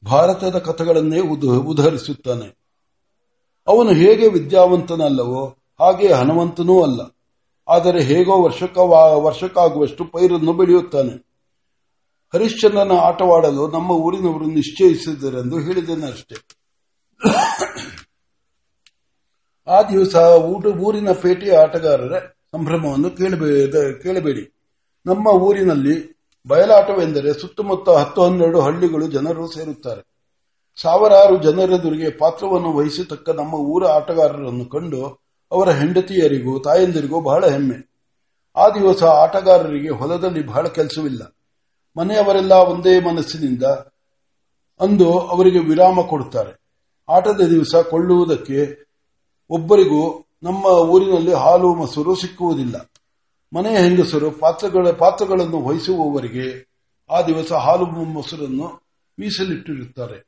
ಭಾರತದ 0.06 0.58
ಕಥೆಗಳನ್ನೇ 0.58 1.20
ಉದ- 1.20 1.48
ಉದಹರಿಸುತ್ತಾನೆ. 1.48 2.58
ಅವನು 3.68 3.90
ಹೇಗೆ 3.90 4.28
ವಿದ್ಯಾವಂತನಲ್ಲವೋ 4.28 5.58
ಹಾಗೆ 5.80 6.14
ಹಣವಂತನೂ 6.14 6.84
ಅಲ್ಲ. 6.84 7.02
ಆದರೆ 7.68 8.04
ಹೇಗೋ 8.04 8.44
ವರ್ಷಕ್ಕ 8.44 8.78
ವರ್ಷಕ್ಕಾಗುವಷ್ಟು 8.78 10.06
ಪೈರನ್ನು 10.06 10.54
ಬೆಳೆಯುತ್ತಾನೆ. 10.54 11.25
ಹರಿಶ್ಚಂದ್ರನ 12.36 12.92
ಆಟವಾಡಲು 12.92 13.68
ನಮ್ಮ 13.68 13.92
ಊರಿನವರು 13.92 14.46
ನಿಶ್ಚಯಿಸಿದರೆಂದು 14.46 15.60
ಹೇಳಿದನಷ್ಟೇ 15.60 16.36
ಆ 19.68 19.82
ದಿವಸ 19.82 20.16
ಊಟ, 20.40 20.66
ಊರಿನ 20.66 21.12
ಪೇಟೆಯ 21.12 21.58
ಆಟಗಾರರ 21.58 22.20
ಸಂಭ್ರಮವನ್ನು 22.52 23.10
ಕೇಳಬೇ- 23.10 23.94
ಕೇಳಬೇಡಿ. 23.94 24.74
ನಮ್ಮ 25.06 25.28
ಊರಿನಲ್ಲಿ 25.28 26.22
ಬಯಲಾಟವೆಂದರೆ 26.48 27.34
ಸುತ್ತಮುತ್ತ 27.34 27.90
ಹತ್ತು 27.90 28.24
ಹನ್ನೆರಡು 28.24 28.62
ಹಳ್ಳಿಗಳು 28.62 29.08
ಜನರು 29.08 29.48
ಸೇರುತ್ತಾರೆ. 29.48 30.02
ಸಾವಿರಾರು 30.82 31.44
ಜನರೆದುರಿಗೆ 31.44 32.10
ಪಾತ್ರವನ್ನು 32.10 32.74
ವಹಿಸತಕ್ಕ 32.74 33.30
ನಮ್ಮ 33.30 33.54
ಊರ 33.54 33.88
ಆಟಗಾರರನ್ನು 33.88 34.66
ಕಂಡು 34.66 35.06
ಅವರ 35.52 35.70
ಹೆಂಡತಿಯರಿಗೂ 35.70 36.60
ತಾಯಂದಿರಿಗೂ 36.60 37.22
ಬಹಳ 37.22 37.48
ಹೆಮ್ಮೆ. 37.48 37.92
ಆ 38.56 38.70
ದಿವಸ 38.70 39.04
ಆಟಗಾರರಿಗೆ 39.04 39.90
ಹೊಲದಲ್ಲಿ 39.90 40.46
ಬಹಳ 40.46 40.68
ಕೆಲಸವಿಲ್ಲ. 40.68 41.36
ಮನೆಯವರೆಲ್ಲ 41.98 42.52
ಒಂದೇ 42.52 43.00
ಮನಸ್ಸಿನಿಂದ 43.00 43.64
ಅಂದು 44.80 45.20
ಅವರಿಗೆ 45.20 45.60
ವಿರಾಮ 45.60 46.02
ಕೊಡುತ್ತಾರೆ. 46.02 46.66
ಆಟದ 47.10 47.42
ದಿವಸ 47.42 47.76
ಕೊಳ್ಳುವುದಕ್ಕೆ 47.76 48.90
ಒಬ್ಬರಿಗೂ 49.50 50.26
ನಮ್ಮ 50.44 50.66
ಊರಿನಲ್ಲಿ 50.66 51.34
ಹಾಲು 51.34 51.76
ಮೊಸರು 51.76 52.16
ಸಿಕ್ಕುವುದಿಲ್ಲ. 52.16 52.92
ಮನೆಯ 53.54 53.78
ಹೆಂಗಸರು 53.78 54.32
ಪಾತ್ರಗಳ, 54.32 54.92
ಪಾತ್ರಗಳನ್ನು 54.92 55.62
ವಹಿಸುವವರಿಗೆ 55.62 56.76
ಆ 57.10 57.22
ದಿವಸ 57.22 57.52
ಹಾಲು 57.52 57.86
ಮೊಸರನ್ನು 57.86 58.82
ಮೀಸಲಿಟ್ಟಿರುತ್ತಾರೆ. 59.20 60.26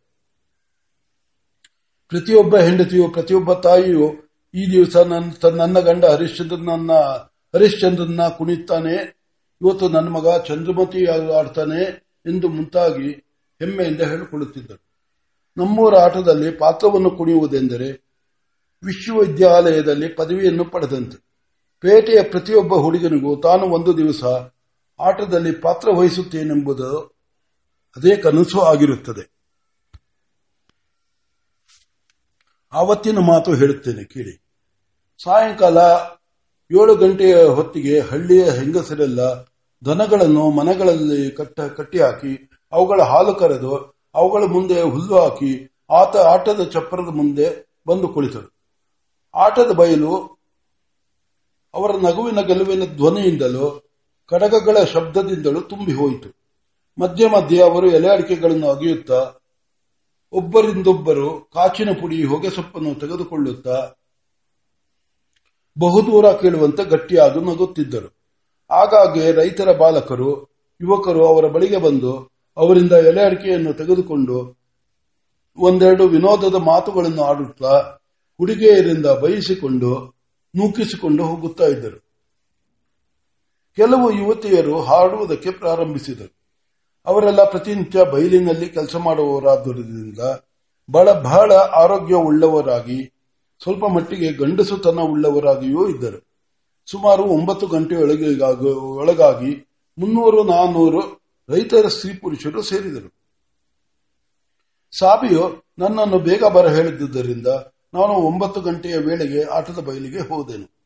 ಪ್ರತಿಯೊಬ್ಬ 2.09 2.57
ಹೆಂಡತಿಯು, 2.57 3.09
ಪ್ರತಿಯೊಬ್ಬ 3.09 3.53
ತಾಯಿಯು 3.53 4.13
ಈ 4.55 4.71
ದಿವಸ 4.71 4.97
ನನ್ನ 5.45 5.79
ಗಂಡ 5.79 6.05
ಹರಿಶ್ಚಂದ್ರನನ್ನ 6.05 6.91
ಹರಿಶ್ಚಂದ್ರನ 7.55 8.27
ಕುಣಿತಾನೆ 8.27 9.16
ಇವತ್ತು 9.61 9.89
ನನ್ನ 9.89 10.07
ಮಗ 10.07 10.27
ಚಂದ್ರಮತಿ 10.47 11.05
ಆಡ್ತಾನೆ 11.31 11.83
ಎಂದು 12.25 12.47
ಮುಂತಾಗಿ 12.49 13.11
ಹೆಮ್ಮೆಯಿಂದ 13.59 14.01
ಹೇಳಿಕೊಳ್ಳುತ್ತಿದ್ದರು. 14.01 14.87
ನಮ್ಮೂರ 15.57 15.95
ಆಟದಲ್ಲಿ 15.95 16.51
ಪಾತ್ರವನ್ನು 16.51 17.11
ಕುಣಿಯುವುದೆಂದರೆ 17.11 17.91
ವಿಶ್ವವಿದ್ಯಾಲಯದಲ್ಲಿ 18.83 20.07
ಪದವಿಯನ್ನು 20.07 20.65
ಪಡೆದಂತೆ. 20.65 21.17
ಪೇಟೆಯ 21.79 22.21
ಪ್ರತಿಯೊಬ್ಬ 22.23 22.73
ಹುಡುಗನಿಗೂ 22.73 23.41
ತಾನು 23.41 23.63
ಒಂದು 23.63 23.97
ದಿವಸ 23.97 24.23
ಆಟದಲ್ಲಿ 24.99 25.51
ಪಾತ್ರ 25.51 25.89
ವಹಿಸುತ್ತೇನೆಂಬುದು 25.89 26.99
ಅದೇ 27.97 28.15
ಕನಸು 28.15 28.61
ಆಗಿರುತ್ತದೆ. 28.61 29.37
ಆವತ್ತಿನ 32.73 33.17
ಮಾತು 33.17 33.53
ಹೇಳುತ್ತೇನೆ, 33.53 34.03
ಕೇಳಿ. 34.03 34.43
ಸಾಯಂಕಾಲ 35.23 35.77
ಏಳು 36.71 36.93
ಗಂಟೆಯ 36.95 37.36
ಹೊತ್ತಿಗೆ 37.57 38.00
ಹಳ್ಳಿಯ 38.00 38.43
ಹೆಂಗಸರೆಲ್ಲ 38.43 39.21
ದನಗಳನ್ನು 39.86 40.43
ಮನೆಗಳಲ್ಲಿ 40.50 41.31
ಕಟ್ಟ 41.31 41.59
ಕಟ್ಟಿಹಾಕಿ, 41.77 42.33
ಅವುಗಳ 42.74 43.01
ಹಾಲು 43.01 43.33
ಕರೆದು 43.36 43.74
ಅವುಗಳ 44.15 44.43
ಮುಂದೆ 44.45 44.81
ಹುಲ್ಲು 44.81 45.15
ಹಾಕಿ 45.15 45.51
ಆತ 45.89 46.15
ಆಟದ 46.17 46.62
ಚಪ್ಪರದ 46.63 47.09
ಮುಂದೆ 47.15 47.47
ಬಂದು 47.88 48.07
ಕುಳಿತರು. 48.07 48.50
ಆಟದ 49.33 49.71
ಬಯಲು 49.71 50.13
ಅವರ 51.74 51.91
ನಗುವಿನ 51.97 52.41
ಗೆಲುವಿನ 52.41 52.86
ಧ್ವನಿಯಿಂದಲೂ 52.95 53.65
ಕಡಗಗಳ 54.31 54.77
ಶಬ್ದದಿಂದಲೂ 54.93 55.62
ತುಂಬಿ 55.62 55.93
ಹೋಯಿತು. 55.93 56.29
ಮಧ್ಯೆ 56.97 57.27
ಮಧ್ಯೆ 57.29 57.59
ಅವರು 57.62 57.88
ಎಲೆ 57.88 58.09
ಅಡಿಕೆಗಳನ್ನು 58.09 58.67
ಅಗೆಯುತ್ತಾ, 58.67 59.19
ಒಬ್ಬರಿಂದೊಬ್ಬರು 60.33 61.29
ಕಾಚಿನ 61.53 61.89
ಪುಡಿ 62.01 62.24
ಹೊಗೆ 62.24 62.50
ಸೊಪ್ಪನ್ನು 62.50 62.93
ತೆಗೆದುಕೊಳ್ಳುತ್ತಾ 63.00 63.77
ಬಹುದೂರ 65.79 66.31
ಕೇಳುವಂತೆ 66.31 66.86
ಗಟ್ಟಿಯಾಗಿ 66.86 67.39
ನಗುತ್ತಿದ್ದರು. 67.39 68.17
ಆಗಾಗ್ಗೆ 68.72 69.31
ರೈತರ 69.31 69.77
ಬಾಲಕರು, 69.77 70.43
ಯುವಕರು 70.81 71.27
ಅವರ 71.27 71.46
ಬಳಿಗೆ 71.46 71.77
ಬಂದು 71.77 72.31
ಅವರಿಂದ 72.57 72.91
ಎಲೆ 72.91 73.24
ಅಡಿಕೆಯನ್ನು 73.24 73.74
ತೆಗೆದುಕೊಂಡು 73.74 74.57
ಒಂದೆರಡು 75.57 76.07
ವಿನೋದದ 76.07 76.55
ಮಾತುಗಳನ್ನು 76.55 77.24
ಆಡುತ್ತಾ 77.24 77.98
ಹುಡುಗಿಯರಿಂದ 78.38 79.05
ಬಯಸಿಕೊಂಡು 79.05 80.15
ನೂಕಿಸಿಕೊಂಡು 80.55 81.25
ಹೋಗುತ್ತಾ 81.25 81.65
ಇದ್ದರು. 81.65 82.00
ಕೆಲವು 83.75 84.12
ಯುವತಿಯರು 84.12 84.81
ಹಾಡುವುದಕ್ಕೆ 84.81 85.51
ಪ್ರಾರಂಭಿಸಿದರು. 85.51 86.38
ಅವರೆಲ್ಲ 87.05 87.43
ಪ್ರತಿನಿತ್ಯ 87.43 88.05
ಬಯಲಿನಲ್ಲಿ 88.05 88.69
ಕೆಲಸ 88.69 88.96
ಮಾಡುವವರಾದ್ದರಿಂದ 88.96 90.19
ಬಹಳ 90.91 91.12
ಬಹಳ 91.12 91.51
ಆರೋಗ್ಯವುಳ್ಳವರಾಗಿ 91.53 93.16
ಸ್ವಲ್ಪ 93.63 93.85
ಮಟ್ಟಿಗೆ 93.85 94.31
ಗಂಡಸುತನ 94.31 94.99
ಉಳ್ಳವರಾಗಿಯೂ 94.99 95.89
ಇದ್ದರು. 95.89 96.27
ಸುಮಾರು 96.85 97.23
ಒಂಬತ್ತು 97.23 97.67
ಗಂಟೆ 97.67 97.95
ಒಳಗಾಗಿ 98.75 99.67
ಮುನ್ನೂರು, 99.97 100.43
ನಾನೂರು 100.43 101.21
ರೈತರ 101.49 101.87
ಸ್ತ್ರೀ 101.87 102.13
ಪುರುಷರು 102.13 102.61
ಸೇರಿದರು. 102.61 103.17
ಸಾಬಿಯು 104.99 105.65
ನನ್ನನ್ನು 105.79 106.19
ಬೇಗ 106.19 106.43
ಬರ 106.43 106.67
ಹೇಳಿದ್ದರಿಂದ 106.67 107.47
ನಾನು 107.93 108.13
ಒಂಬತ್ತು 108.13 108.61
ಗಂಟೆಯ 108.61 108.97
ವೇಳೆಗೆ 108.97 109.43
ಆಟದ 109.43 109.79
ಬಯಲಿಗೆ 109.79 110.19
ಹೋದೆನು. 110.19 110.77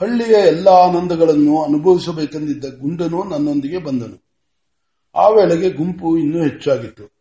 ಹಳ್ಳಿಯ 0.00 0.36
ಎಲ್ಲ 0.36 0.68
ಆನಂದಗಳನ್ನು 0.68 1.62
ಅನುಭವಿಸಬೇಕೆಂದಿದ್ದ 1.62 2.64
ಗುಂಡನು 2.80 3.24
ನನ್ನೊಂದಿಗೆ 3.24 3.78
ಬಂದನು. 3.78 4.26
ಆ 5.14 5.28
ವೇಳೆಗೆ 5.28 5.70
ಗುಂಪು 5.70 6.18
ಇನ್ನೂ 6.18 6.42
ಹೆಚ್ಚಾಗಿತ್ತು. 6.42 7.15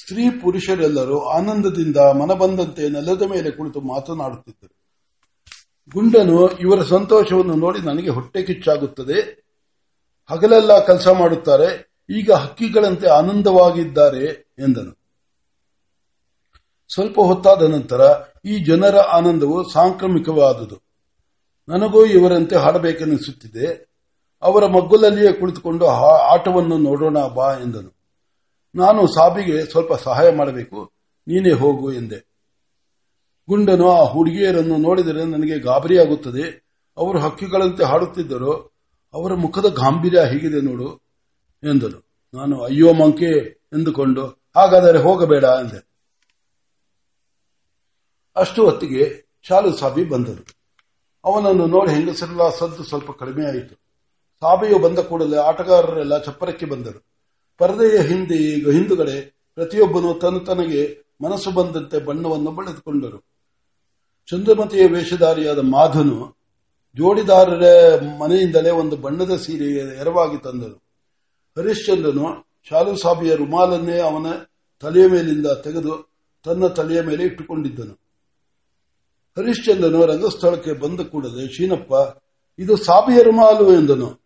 ಸ್ತ್ರೀ 0.00 0.30
ಪುರುಷರೆಲ್ಲರೂ 0.30 1.20
ಆನಂದದಿಂದ 1.20 1.96
ಮನಬಂದಂತೆ 1.96 2.88
ನೆಲದ 2.88 3.22
ಮೇಲೆ 3.22 3.50
ಕುಳಿತು 3.50 3.80
ಮಾತನಾಡುತ್ತಿದ್ದರು. 3.80 4.80
ಗುಂಡನು 5.92 6.58
ಇವರ 6.58 6.82
ಸಂತೋಷವನ್ನು 6.82 7.54
ನೋಡಿ 7.54 7.78
ನನಗೆ 7.78 8.10
ಹೊಟ್ಟೆ 8.10 8.42
ಕಿಚ್ಚಾಗುತ್ತದೆ. 8.42 9.46
ಹಗಲೆಲ್ಲ 10.30 10.78
ಕೆಲಸ 10.86 11.08
ಮಾಡುತ್ತಾರೆ. 11.08 11.92
ಈಗ 12.10 12.32
ಹಕ್ಕಿಗಳಂತೆ 12.32 13.08
ಆನಂದವಾಗಿದ್ದಾರೆ 13.08 14.24
ಎಂದನು. 14.58 14.98
ಸ್ವಲ್ಪ 16.94 17.20
ಹೊತ್ತಾದ 17.20 17.62
ನಂತರ 17.62 18.00
ಈ 18.44 18.64
ಜನರ 18.64 18.98
ಆನಂದವು 18.98 19.70
ಸಾಂಕ್ರಾಮಿಕವಾದುದು. 19.70 20.82
ನನಗೂ 21.68 22.06
ಇವರಂತೆ 22.06 22.56
ಹಾಡಬೇಕೆನಿಸುತ್ತಿದೆ. 22.56 23.90
ಅವರ 24.42 24.66
ಮಗ್ಗುಲಲ್ಲಿಯೇ 24.66 25.32
ಕುಳಿತುಕೊಂಡು 25.32 25.86
ಆಟವನ್ನು 26.32 26.78
ನೋಡೋಣ 26.78 27.18
ಬಾ 27.26 27.52
ಎಂದನು. 27.52 27.99
ನಾನು 28.74 29.06
ಸಾಬಿಗೆ 29.06 29.64
ಸ್ವಲ್ಪ 29.64 29.94
ಸಹಾಯ 29.94 30.30
ಮಾಡಬೇಕು. 30.30 30.92
ನೀನೇ 31.28 31.52
ಹೋಗು 31.52 31.92
ಎಂದೆ. 31.92 32.18
ಗುಂಡನು 33.48 33.90
ಆ 33.90 34.02
ಹುಡುಗಿಯರನ್ನು 34.04 34.76
ನೋಡಿದರೆ 34.76 35.24
ನನಗೆ 35.24 35.58
ಗಾಬರಿಯಾಗುತ್ತದೆ. 35.58 36.70
ಅವರು 36.96 37.18
ಹಕ್ಕಿಗಳಂತೆ 37.18 37.84
ಹಾಡುತ್ತಿದ್ದರು. 37.84 38.52
ಅವರ 39.14 39.34
ಮುಖದ 39.34 39.64
ಗಾಂಭೀರ್ಯ 39.64 40.20
ಹೀಗಿದೆ 40.20 40.60
ನೋಡು 40.60 40.96
ಎಂದನು. 41.64 42.10
ನಾನು 42.34 42.64
ಅಯ್ಯೋ 42.64 42.92
ಮಂಕೆ 42.92 43.30
ಎಂದುಕೊಂಡು, 43.72 44.50
ಹಾಗಾದರೆ 44.56 44.98
ಹೋಗಬೇಡ 44.98 45.44
ಎಂದೆ. 45.44 45.90
ಅಷ್ಟು 48.36 48.64
ಹೊತ್ತಿಗೆ 48.64 49.30
ಶಾಲು 49.42 49.76
ಸಾಬಿ 49.76 50.04
ಬಂದರು 50.04 50.44
ಅವನನ್ನು 51.24 51.66
ನೋಡಿ 51.66 51.92
ಹೆಂಗಸರೆಲ್ಲ 51.92 52.50
ಸದ್ದು 52.50 52.82
ಸ್ವಲ್ಪ 52.84 53.10
ಕಡಿಮೆ 53.10 53.46
ಆಯಿತು 53.46 53.74
ಸಾಬಿಯು 54.40 54.78
ಬಂದ 54.78 54.98
ಕೂಡಲೇ 54.98 55.36
ಆಟಗಾರರೆಲ್ಲ 55.36 56.18
ಚಪ್ಪರಕ್ಕೆ 56.18 56.66
ಬಂದರು. 56.66 57.19
ಪರದೆಯ 57.60 57.98
ಹಿಂದೆ 57.98 58.34
ಈಗ 58.34 58.68
ಹಿಂದುಗಡೆ 58.68 59.44
ಪ್ರತಿಯೊಬ್ಬನು 59.54 60.14
ತನ್ನ 60.14 60.38
ತನಗೆ 60.38 61.04
ಮನಸ್ಸು 61.24 61.50
ಬಂದಂತೆ 61.50 61.98
ಬಣ್ಣವನ್ನು 61.98 62.50
ಬಳಿದುಕೊಂಡರು. 62.50 63.24
ಚಂದ್ರಮತಿಯ 64.30 64.86
ವೇಷಧಾರಿಯಾದ 64.86 65.58
ಮಾಧನು 65.58 66.36
ಜೋಡಿದಾರರ 66.96 67.64
ಮನೆಯಿಂದಲೇ 68.18 68.70
ಒಂದು 68.70 68.96
ಬಣ್ಣದ 68.96 69.36
ಸೀರೆ 69.36 69.98
ಎರವಾಗಿ 70.00 70.42
ತಂದನು. 70.42 70.82
ಹರಿಶ್ಚಂದ್ರನು 71.58 72.46
ಶಾಲು 72.68 72.96
ಸಾಬಿಯ 72.96 73.34
ರುಮಾಲನ್ನೇ 73.34 74.00
ಅವನ 74.00 74.26
ತಲೆಯ 74.80 75.06
ಮೇಲಿಂದ 75.06 75.46
ತೆಗೆದು 75.46 76.10
ತನ್ನ 76.44 76.66
ತಲೆಯ 76.66 77.02
ಮೇಲೆ 77.02 77.24
ಇಟ್ಟುಕೊಂಡಿದ್ದನು. 77.24 78.00
ಹರಿಶ್ಚಂದ್ರನು 79.38 80.06
ರಂಗಸ್ಥಳಕ್ಕೆ 80.06 80.72
ಬಂದ 80.72 81.00
ಕೂಡಲೇ 81.00 81.52
ಶೀನಪ್ಪ 81.52 81.92
ಇದು 82.58 82.76
ಸಾಬಿಯ 82.76 83.22
ರುಮಾಲು 83.22 83.72
ಎಂದನು. 83.74 84.19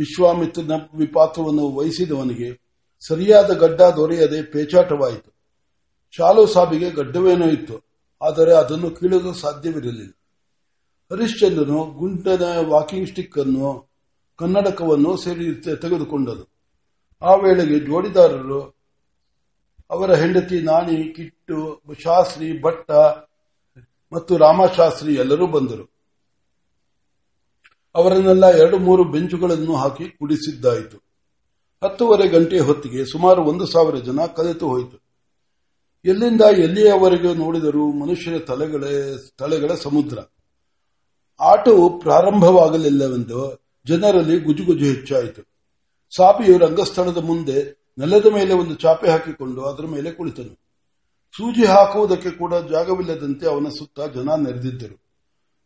ವಿಶ್ವಾಮಿತ್ರನ 0.00 0.74
ವಿಪಾತ್ರವನ್ನು 0.98 1.64
ವಹಿಸಿದವನಿಗೆ 1.78 2.48
ಸರಿಯಾದ 3.02 3.50
ಗಡ್ಡ 3.62 3.80
ದೊರೆಯದೆ 3.98 4.38
ಪೇಚಾಟವಾಯಿತು. 4.52 5.30
ಶಾಲು 6.14 6.42
ಸಾಬಿಗೆ 6.46 6.88
ಗಡ್ಡವೇನೋ 6.90 7.46
ಇತ್ತು, 7.48 7.76
ಆದರೆ 8.20 8.52
ಅದನ್ನು 8.54 8.88
ಕೀಳಲು 8.90 9.32
ಸಾಧ್ಯವಿರಲಿಲ್ಲ. 9.42 10.12
ಹರಿಶ್ಚಂದ್ರನು 11.10 11.80
ಗುಂಟನ 12.00 12.44
ವಾಕಿಂಗ್ 12.72 13.08
ಸ್ಟಿಕ್ 13.08 13.38
ಅನ್ನು 13.38 13.68
ಕನ್ನಡಕವನ್ನು 14.38 15.12
ಸೇರಿ 15.16 15.46
ತೆಗೆದುಕೊಂಡನು. 15.82 16.44
ಆ 17.22 17.32
ವೇಳೆಗೆ 17.34 17.78
ಜೋಡಿದಾರರು, 17.86 18.60
ಅವರ 19.90 20.10
ಹೆಂಡತಿ 20.14 20.58
ನಾಣಿ, 20.62 20.98
ಕಿಟ್ಟು, 21.14 21.58
ಶಾಸ್ತ್ರಿ, 22.04 22.48
ಭಟ್ಟ 22.62 22.90
ಮತ್ತು 24.12 24.32
ರಾಮಶಾಸ್ತ್ರಿ 24.36 25.12
ಎಲ್ಲರೂ 25.14 25.46
ಬಂದರು. 25.46 25.84
ಅವರನ್ನೆಲ್ಲ 27.94 28.46
ಎರಡು 28.46 28.78
ಮೂರು 28.78 29.04
ಬೆಂಚುಗಳನ್ನು 29.04 29.76
ಹಾಕಿ 29.76 30.10
ಕುಡಿಸಿದ್ದಾಯಿತು. 30.10 30.96
ಹತ್ತುವರೆ 31.84 32.28
ಗಂಟೆ 32.28 32.58
ಹೊತ್ತಿಗೆ 32.58 33.04
ಸುಮಾರು 33.04 33.42
ಒಂದು 33.42 33.66
ಸಾವಿರ 33.66 33.94
ಜನ 33.94 34.20
ಕಲಿತು 34.36 34.68
ಹೋಯಿತು. 34.68 35.10
ಎಲ್ಲಿಂದ 36.04 36.40
ಎಲ್ಲಿಯವರೆಗೆ 36.40 37.34
ನೋಡಿದರೂ 37.34 37.92
ಮನುಷ್ಯರ 37.92 38.38
ತಲೆಗಳೇ, 38.38 39.16
ತಲೆಗಳ 39.38 39.74
ಸಮುದ್ರ. 39.74 40.18
ಆಟವು 41.40 42.00
ಪ್ರಾರಂಭವಾಗಲಿಲ್ಲವೆಂದು 42.00 43.64
ಜನರಲ್ಲಿ 43.86 44.38
ಗುಜುಗುಜು 44.38 44.84
ಹೆಚ್ಚಾಯಿತು. 44.84 45.42
ಸಾಪಿಯು 46.16 46.58
ರಂಗಸ್ಥಳದ 46.58 47.18
ಮುಂದೆ 47.18 47.86
ನೆಲದ 47.98 48.26
ಮೇಲೆ 48.26 48.54
ಒಂದು 48.54 48.74
ಚಾಪೆ 48.74 49.10
ಹಾಕಿಕೊಂಡು 49.10 49.62
ಅದರ 49.62 49.86
ಮೇಲೆ 49.86 50.12
ಕುಳಿತನು. 50.12 50.54
ಸೂಜಿ 51.36 51.66
ಹಾಕುವುದಕ್ಕೆ 51.66 52.30
ಕೂಡ 52.30 52.54
ಜಾಗವಿಲ್ಲದಂತೆ 52.54 53.46
ಅವನ 53.46 53.68
ಸುತ್ತ 53.68 54.00
ಜನ 54.00 54.28
ನೆರೆದಿದ್ದರು. 54.46 55.09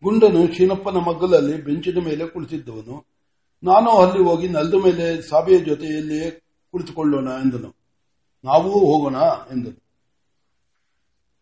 ಗುಂಡನು 0.05 0.55
ಶೀನಪ್ಪನ 0.55 0.97
ಮಗ್ಗಲಲ್ಲಿ 0.97 1.65
ಬೆಂಚಿನ 1.65 1.99
ಮೇಲೆ 2.05 2.27
ಕುಳಿತಿದ್ದವನು. 2.27 3.07
ನಾನು 3.63 3.91
ಅಲ್ಲಿ 3.91 4.25
ಹೋಗಿ 4.25 4.49
ನೆಲದ 4.49 4.75
ಮೇಲೆ 4.75 5.29
ಸಾಬಿಯ 5.29 5.59
ಜೊತೆಯಲ್ಲಿಯೇ 5.59 6.31
ಕುಳಿತುಕೊಳ್ಳೋಣ, 6.71 7.29
ಎಂದನು. 7.29 7.77
ನಾವೂ 8.45 8.71
ಹೋಗೋಣ, 8.71 9.17
ಎಂದನು. 9.51 9.83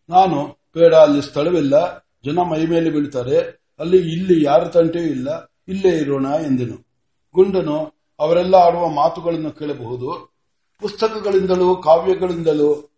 ನಾನು, 0.09 0.47
ಬೇಡ, 0.73 0.95
ಅಲ್ಲಿ 0.95 1.21
ಸ್ಥಳವಿಲ್ಲ. 1.21 1.97
ಜನ 2.25 2.39
ಮೈ 2.39 2.65
ಮೇಲೆ 2.65 2.89
ಬೀಳ್ತಾರೆ. 2.89 3.39
ಅಲ್ಲಿ 3.79 3.97
ಇಲ್ಲಿ 3.97 4.45
ಯಾರ 4.45 4.67
ತಂಟೆಯೂ 4.67 5.05
ಇಲ್ಲ. 5.05 5.53
ಇಲ್ಲೇ 5.67 5.97
ಇರೋಣ, 5.97 6.25
ಎಂದನು. 6.25 6.87
ಗುಂಡನು, 7.33 7.93
ಅವರೆಲ್ಲ 8.19 8.55
ಆಡುವ 8.55 8.87
ಮಾತುಗಳನ್ನು 8.87 9.51
ಕೇಳಬಹುದು. 9.51 10.33
ಪುಸ್ತಕಗಳಿಂದಲೂ 10.79 11.75
ಕಾವ್ಯಗಳಿಂದಲೂ 11.75 12.89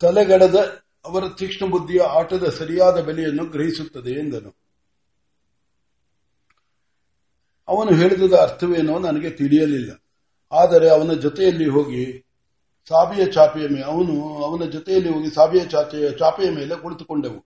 ತಲೆಗಡದ 0.00 0.82
ಅವರ 1.04 1.28
ತೀಕ್ಷ್ಣ 1.28 1.66
ಬುದ್ಧಿಯ 1.66 2.00
ಆಟದ 2.02 2.48
ಸರಿಯಾದ 2.48 3.00
ಬೆಲೆಯನ್ನು 3.00 3.44
ಗ್ರಹಿಸುತ್ತದೆ 3.44 4.10
ಎಂದನು. 4.10 4.56
ಅವನು 7.68 7.96
ಹೇಳಿದ 7.96 8.32
ಅರ್ಥವೇನೋ 8.32 8.98
ನನಗೆ 8.98 9.30
ತಿಳಿಯಲಿಲ್ಲ. 9.30 10.04
ಆದರೆ 10.52 10.90
ಅವನ 10.90 11.12
ಜೊತೆಯಲ್ಲಿ 11.12 11.68
ಹೋಗಿ 11.68 12.26
ಸಾಬಿಯ 12.88 13.26
ಚಾಪೆಯ 13.26 13.68
ಮೇಲೆ 13.68 13.84
ಅವನು 13.84 14.44
ಅವನ 14.44 14.64
ಜೊತೆಯಲ್ಲಿ 14.64 15.10
ಹೋಗಿ 15.10 15.30
ಸಾಬಿಯ 15.30 15.64
ಚಾಚೆಯ 15.64 16.10
ಚಾಪೆಯ 16.10 16.50
ಮೇಲೆ 16.50 16.82
ಕುಳಿತುಕೊಂಡೆವು. 16.82 17.44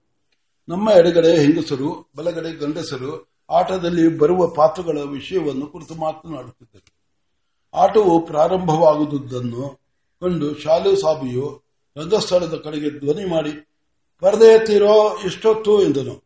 ನಮ್ಮ 0.69 0.89
ಎಡಗಡೆ 0.89 1.39
ಹೆಂಗಸರು, 1.39 2.11
ಬಲಗಡೆ 2.15 2.51
ಗಂಡಸರು 2.51 3.29
ಆಟದಲ್ಲಿ 3.49 4.17
ಬರುವ 4.17 4.47
ಪಾತ್ರಗಳ 4.47 4.97
ವಿಷಯವನ್ನು 4.97 5.67
ಕುರಿತು 5.67 5.95
ಮಾತನಾಡುತ್ತಿದ್ದರು. 5.95 6.95
ಆಟವು 7.73 8.25
ಪ್ರಾರಂಭವಾಗುವುದನ್ನು 8.25 9.81
ಕಂಡು 10.21 10.57
ಶಾಲು 10.57 10.95
ಸಾಬಿಯು 10.95 11.64
ರಂಗಸ್ಥಳದ 11.97 12.55
ಕಡೆಗೆ 12.63 12.89
ಧ್ವನಿ 12.89 13.25
ಮಾಡಿ 13.25 13.67
ಪರದೆ 14.19 14.45
ಎತ್ತಿರೋ 14.45 15.17
ಎಷ್ಟೊತ್ತು 15.25 15.83
ಎಂದನು. 15.83 16.23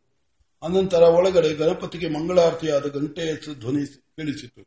ಅನಂತರ 0.62 1.02
ಒಳಗಡೆ 1.02 1.54
ಗಣಪತಿಗೆ 1.54 2.08
ಮಂಗಳಾರತಿಯಾದ 2.08 2.86
ಗಂಟೆಯ 2.86 3.34
ಧ್ವನಿ 3.34 3.86
ಕೇಳಿಸಿತು. 3.86 4.62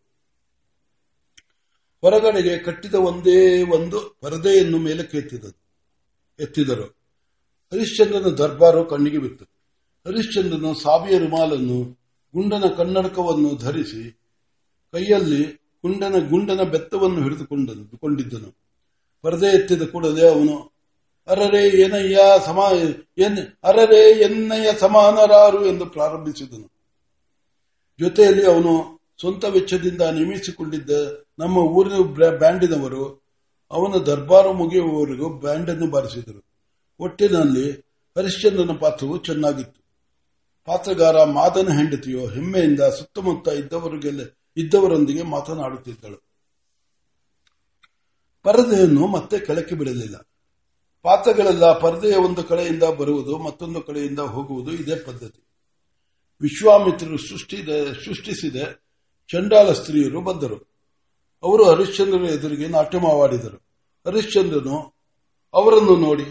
ಹೊರಗಡೆಗೆ 2.01 2.57
ಕಟ್ಟಿದ 2.57 2.93
ಒಂದೇ 2.93 3.63
ಒಂದು 3.63 4.17
ಪರದೆಯನ್ನು 4.21 4.77
ಮೇಲಕ್ಕೆ 4.77 5.17
ಎತ್ತಿದರು 5.17 5.59
ಎತ್ತಿದರು. 6.39 6.83
ಹರಿಶ್ಚಂದ್ರನ 7.73 8.29
ದರ್ಬಾರು 8.35 8.85
ಕಣ್ಣಿಗೆ 8.85 9.17
ಬಿತ್ತು. 9.17 9.45
ಹರಿಶ್ಚಂದ್ರನು 10.07 10.73
ಸಾವಿಯ 10.73 11.17
ರುಮಾಲನ್ನು 11.17 11.83
ಗುಂಡನ 12.33 12.63
ಕನ್ನಡಕವನ್ನು 12.77 13.55
ಧರಿಸಿ, 13.55 14.11
ಕೈಯಲ್ಲಿ 14.91 15.43
ಗುಂಡನ 15.81 16.29
ಗುಂಡನ 16.29 16.61
ಬೆತ್ತವನ್ನು 16.63 17.23
ಹಿಡಿದುಕೊಂಡನು 17.23 17.97
ಕೊಂಡಿದ್ದನು. 17.97 18.57
ಪರದೆ 19.21 19.45
ಎತ್ತಿದ 19.45 19.81
ಕೂಡಲೇ 19.81 20.27
ಅವನು 20.29 20.72
ಅರರೆ 21.27 21.69
ಏನಯ್ಯ 21.69 22.19
ಸಮ, 22.45 22.59
ಎನ್, 23.17 23.38
ಅರರೆ 23.63 24.01
ಎನ್ನಯ್ಯ 24.19 24.69
ಸಮಾನರಾರು 24.79 25.65
ಎಂದು 25.65 25.86
ಪ್ರಾರಂಭಿಸಿದನು. 25.86 26.67
ಜೊತೆಯಲ್ಲಿ 27.99 28.45
ಅವನು 28.45 28.73
ಸ್ವಂತ 29.19 29.45
ವೆಚ್ಚದಿಂದ 29.45 30.01
ನೇಮಿಸಿಕೊಂಡಿದ್ದ 30.01 30.89
ನಮ್ಮ 31.39 31.57
ಊರಿನ 31.57 31.97
ಬ್ಯಾಂಡಿನವರು 32.38 33.03
ಅವನ 33.71 33.93
ದರ್ಬಾರು 33.97 34.53
ಮುಗಿಯುವವರೆಗೂ 34.53 35.29
ಬ್ಯಾಂಡ್ 35.29 35.69
ಅನ್ನು 35.69 35.88
ಬಾರಿಸಿದರು. 35.88 36.41
ಒಟ್ಟಿನಲ್ಲಿ 36.99 37.71
ಹರಿಶ್ಚಂದ್ರನ 38.17 38.75
ಪಾತ್ರವು 38.79 39.17
ಚೆನ್ನಾಗಿತ್ತು. 39.17 39.79
ಪಾತ್ರಗಾರ 40.65 41.23
ಮಾದನ 41.23 41.69
ಹೆಂಡತಿಯು 41.69 42.27
ಹೆಮ್ಮೆಯಿಂದ 42.27 42.79
ಸುತ್ತಮುತ್ತ 42.79 43.47
ಇದ್ದವರಿಗೆಲ್ಲ, 43.47 44.21
ಇದ್ದವರೊಂದಿಗೆ 44.57 45.23
ಮಾತನಾಡುತ್ತಿದ್ದಳು. 45.23 46.19
ಪರದೆಯನ್ನು 48.43 49.07
ಮತ್ತೆ 49.07 49.39
ಕೆಳಕ್ಕೆ 49.39 49.75
ಬಿಡಲಿಲ್ಲ. 49.75 50.15
ಪಾತ್ರಗಳೆಲ್ಲ 51.03 51.79
ಪರದೆಯ 51.79 52.15
ಒಂದು 52.15 52.43
ಕಡೆಯಿಂದ 52.43 52.83
ಬರುವುದು, 52.83 53.37
ಮತ್ತೊಂದು 53.37 53.81
ಕಡೆಯಿಂದ 53.81 54.19
ಹೋಗುವುದು 54.19 54.71
ಇದೇ 54.71 54.95
ಪದ್ಧತಿ. 54.95 55.47
ವಿಶ್ವಾಮಿತ್ರರು 56.41 57.17
ಸೃಷ್ಟಿದ, 57.17 57.69
ಸೃಷ್ಟಿಸಿದೆ 58.05 58.83
ಚಂಡಾಲ 59.27 59.73
ಸ್ತ್ರೀಯರು 59.73 60.21
ಬಂದರು. 60.21 60.73
ಅವರು 61.43 61.63
ಹರಿಶ್ಚಂದ್ರನ 61.63 62.25
ಎದುರಿಗೆ 62.25 62.67
ನಾಟ್ಯಮಾಡಿದರು. 62.67 63.57
ಹರಿಶ್ಚಂದ್ರನು 64.05 64.93
ಅವರನ್ನು 65.53 65.95
ನೋಡಿ 65.95 66.23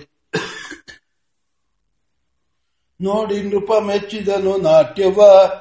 ನೋಡಿ 3.01 3.43
ನೃಪ 3.43 3.71
ಮೆಚ್ಚಿದನು, 3.83 4.57
ನಾಟ್ಯವ 4.57 5.19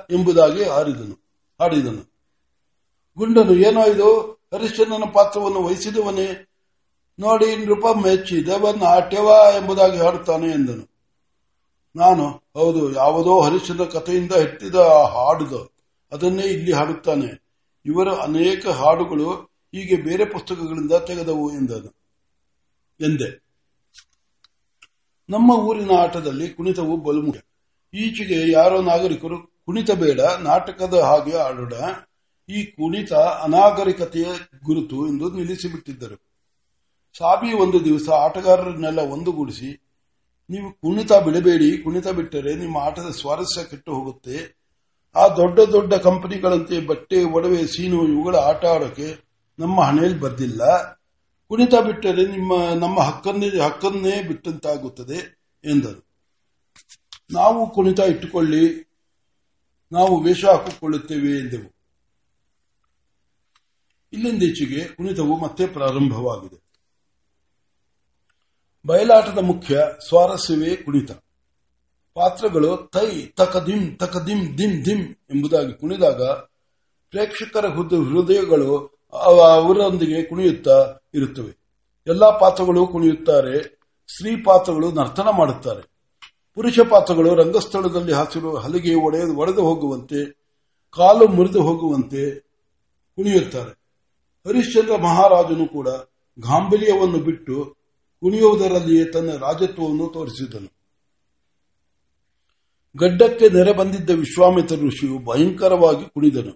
ಎಂಬುದಾಗಿ 0.10 0.64
ಹಾರಿದನು, 0.64 1.16
ಹಾಡಿದನು. 1.60 2.04
ಗುಂಡನು 3.18 3.54
ಏನೋ 3.54 3.86
ಇದು 3.86 4.22
ಹರಿಶ್ಚಂದ್ರನ 4.54 5.04
ಪಾತ್ರವನ್ನು 5.14 5.64
ವಹಿಸಿದವನೇ? 5.64 6.51
ನೋಡಿ 7.20 7.56
ನೃಪ 7.56 7.86
ಮೆಚ್ಚಿದವ 8.06 8.72
ನಾಟ್ಯವ 8.72 9.30
ಎಂಬುದಾಗಿ 9.56 9.98
ಹಾಡುತ್ತಾನೆ 9.98 10.48
ಎಂದನು. 10.48 10.86
ನಾನು, 11.96 12.26
ಹೌದು, 12.30 12.94
ಯಾವುದೋ 12.94 13.42
ಹರಿಶದ 13.42 13.84
ಕಥೆಯಿಂದ 13.84 14.32
ಹೆಟ್ಟಿದ 14.32 14.76
ಆ 14.76 15.02
ಹಾಡುದು, 15.06 15.76
ಅದನ್ನೇ 16.12 16.44
ಇಲ್ಲಿ 16.44 16.72
ಹಾಡುತ್ತಾನೆ. 16.72 17.30
ಇವರ 17.86 18.10
ಅನೇಕ 18.10 18.68
ಹಾಡುಗಳು 18.68 19.30
ಹೀಗೆ 19.74 19.96
ಬೇರೆ 20.02 20.26
ಪುಸ್ತಕಗಳಿಂದ 20.26 20.92
ತೆಗೆದವು 20.92 21.52
ಎಂದನು. 21.52 21.92
ಎಂದೆ, 23.00 23.30
ನಮ್ಮ 25.30 25.52
ಊರಿನ 25.52 25.92
ಆಟದಲ್ಲಿ 26.00 26.50
ಕುಣಿತವು 26.50 26.98
ಬಲು 26.98 27.22
ಮುಖ್ಯ 27.22 27.42
ಈಚೆಗೆ 27.94 28.52
ಯಾರೋ 28.52 28.82
ನಾಗರಿಕರು, 28.82 29.38
ಕುಣಿತ 29.66 29.92
ಬೇಡ, 29.92 30.20
ನಾಟಕದ 30.22 30.94
ಹಾಗೆ 30.94 31.38
ಆಡೋಣ, 31.38 31.74
ಈ 32.50 32.64
ಕುಣಿತ 32.66 33.14
ಅನಾಗರಿಕತೆಯ 33.14 34.26
ಗುರುತು 34.64 35.08
ಎಂದು 35.08 35.32
ನಿಲ್ಲಿಸಿಬಿಟ್ಟಿದ್ದರು. 35.32 36.31
ಸಾಬಿ 37.18 37.54
ಒಂದು 37.54 37.86
ದಿವಸ 37.86 38.10
ಆಟಗಾರರನ್ನೆಲ್ಲ 38.10 39.00
ಒಂದುಗೂಡಿಸಿ, 39.00 39.70
ನೀವು 40.50 40.72
ಕುಣಿತ 40.72 41.14
ಬಿಡಬೇಡಿ, 41.14 41.78
ಕುಣಿತ 41.78 42.08
ಬಿಟ್ಟರೆ 42.08 42.56
ನಿಮ್ಮ 42.56 42.78
ಆಟದ 42.78 43.10
ಸ್ವಾರಸ್ಯ 43.10 43.64
ಕೆಟ್ಟು 43.64 43.94
ಹೋಗುತ್ತೆ. 43.94 44.62
ಆ 45.16 45.28
ದೊಡ್ಡ 45.28 45.60
ದೊಡ್ಡ 45.60 45.94
ಕಂಪನಿಗಳಂತೆ 45.94 46.80
ಬಟ್ಟೆ, 46.86 47.24
ಒಡವೆ, 47.24 47.68
ಸೀನು 47.68 48.08
ಇವುಗಳ 48.08 48.36
ಆಟ 48.36 48.66
ಆಡೋಕೆ 48.66 49.10
ನಮ್ಮ 49.60 49.82
ಹಣೆಯಲ್ಲಿ 49.82 50.20
ಬರ್ದಿಲ್ಲ. 50.20 50.62
ಕುಣಿತ 51.48 51.76
ಬಿಟ್ಟರೆ 51.76 52.28
ನಿಮ್ಮ, 52.28 52.70
ನಮ್ಮ 52.74 53.00
ಹಕ್ಕನ್ನೇ 53.00 53.60
ಹಕ್ಕನ್ನೇ 53.60 54.24
ಬಿಟ್ಟಂತಾಗುತ್ತದೆ 54.24 55.20
ಎಂದರು. 55.66 56.08
ನಾವು 57.32 57.70
ಕುಣಿತ 57.70 58.00
ಇಟ್ಟುಕೊಳ್ಳಿ, 58.00 58.64
ನಾವು 59.92 60.20
ವೇಷ 60.20 60.46
ಹಾಕಿಕೊಳ್ಳುತ್ತೇವೆ 60.46 61.40
ಎಂದೆವು. 61.40 61.70
ಇಲ್ಲಿಂದೀಚೆಗೆ 64.14 64.84
ಕುಣಿತವು 64.84 65.38
ಮತ್ತೆ 65.38 65.66
ಪ್ರಾರಂಭವಾಗಿದೆ. 65.68 66.71
ಬಯಲಾಟದ 68.86 69.38
ಮುಖ್ಯ 69.38 69.80
ಸ್ವಾರಸ್ಯವೇ 70.10 70.76
ಕುಣಿತ. 70.76 71.12
ಪಾತ್ರಗಳು 72.14 72.78
ತೈ 72.94 73.26
ತಕದಿಂ 73.26 73.96
ತಕದಿಂ 73.96 74.58
ದಿಂ 74.58 74.86
ದಿಂ 74.86 75.00
ಎಂಬುದಾಗಿ 75.36 75.74
ಕುಣಿದಾಗ 75.74 76.24
ಪ್ರೇಕ್ಷಕರ 77.10 77.68
ಹೃದಯಗಳು 77.68 79.00
ಅವರೊಂದಿಗೆ 79.14 80.24
ಕುಣಿಯುತ್ತಾ 80.24 80.96
ಇರುತ್ತವೆ. 81.14 81.58
ಎಲ್ಲಾ 82.08 82.32
ಪಾತ್ರಗಳು 82.32 82.88
ಕುಣಿಯುತ್ತಾರೆ, 82.88 83.64
ಸ್ತ್ರೀ 84.08 84.36
ಪಾತ್ರಗಳು 84.36 84.92
ನರ್ತನ 84.92 85.30
ಮಾಡುತ್ತಾರೆ. 85.38 85.82
ಪುರುಷ 86.54 86.80
ಪಾತ್ರಗಳು 86.80 87.36
ರಂಗಸ್ಥಳದಲ್ಲಿ 87.36 88.14
ಹಾಸಿರುವ 88.14 88.58
ಹಲಿಗೆ 88.58 88.96
ಒಡೆದು 88.96 89.36
ಒಡೆದು 89.36 89.64
ಹೋಗುವಂತೆ, 89.64 90.32
ಕಾಲು 90.92 91.28
ಮುರಿದು 91.28 91.62
ಹೋಗುವಂತೆ 91.62 92.40
ಕುಣಿಯುತ್ತಾರೆ. 93.16 93.72
ಹರಿಶ್ಚಂದ್ರ 94.48 94.98
ಮಹಾರಾಜನು 94.98 95.68
ಕೂಡ 95.68 95.90
ಗಾಂಭೀರ್ಯವನ್ನು 96.40 97.20
ಬಿಟ್ಟು 97.20 97.81
ಕುಣಿಯುವುದರಲ್ಲಿಯೇ 98.22 99.06
ತನ್ನ 99.06 99.32
ರಾಜತ್ವವನ್ನು 99.38 100.08
ತೋರಿಸಿದನು. 100.08 100.82
ಗಡ್ಡಕ್ಕೆ 102.98 103.50
ನೆರೆ 103.50 103.74
ಬಂದಿದ್ದ 103.74 104.10
ವಿಶ್ವಾಮಿತ್ರ 104.10 104.76
ಋಷಿಯು 104.76 105.20
ಭಯಂಕರವಾಗಿ 105.20 106.06
ಕುಣಿದನು. 106.06 106.52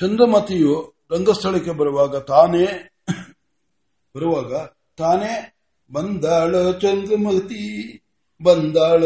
ಚಂದ್ರಮತಿಯು 0.00 0.94
ರಂಗಸ್ಥಳಕ್ಕೆ 1.10 1.70
ಬರುವಾಗ 1.70 2.16
ತಾನೇ 2.16 2.90
ಬರುವಾಗ 4.16 4.54
ತಾನೇ, 4.96 5.56
ಬಂದಾಳ 5.92 6.72
ಚಂದ್ರಮತಿ, 6.72 8.02
ಬಂದಾಳ 8.42 9.04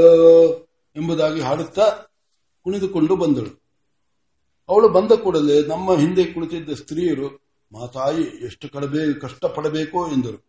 ಎಂಬುದಾಗಿ 0.97 1.41
ಹಾಡುತ್ತಾ 1.41 1.87
ಕುಣಿದುಕೊಂಡು 2.65 3.17
ಬಂದಳು. 3.17 3.63
ಅವಳು 4.69 4.89
ಬಂದ 4.89 5.13
ಕೂಡಲೇ 5.13 5.63
ನಮ್ಮ 5.63 5.95
ಹಿಂದೆ 5.95 6.25
ಕುಳಿತಿದ್ದ 6.25 6.71
ಸ್ತ್ರೀಯರು, 6.71 7.49
ಮಾತಾಯಿ, 7.73 8.23
ಎಷ್ಟು 8.23 8.69
ಕಡಬೇ, 8.69 9.15
ಕಷ್ಟಪಡಬೇಕೋ 9.15 10.07
ಎಂದರು. 10.09 10.48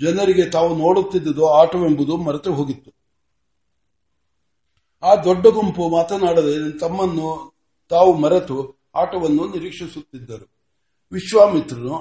ಜನರಿಗೆ 0.00 0.50
ತಾವು 0.50 0.76
ನೋಡುತ್ತಿದ್ದುದು 0.76 1.44
ಆಟವೆಂಬುದು 1.46 2.16
ಮರೆತು 2.16 2.54
ಹೋಗಿತ್ತು. 2.54 2.90
ಆ 5.02 5.14
ದೊಡ್ಡ 5.16 5.46
ಗುಂಪು 5.46 5.88
ಮಾತನಾಡದೆ 5.88 6.78
ತಮ್ಮನ್ನು 6.78 7.28
ತಾವು 7.88 8.12
ಮರೆತು 8.12 8.56
ಆಟವನ್ನು 8.94 9.44
ನಿರೀಕ್ಷಿಸುತ್ತಿದ್ದರು. 9.48 10.46
ವಿಶ್ವಾಮಿತ್ರನು 11.12 11.96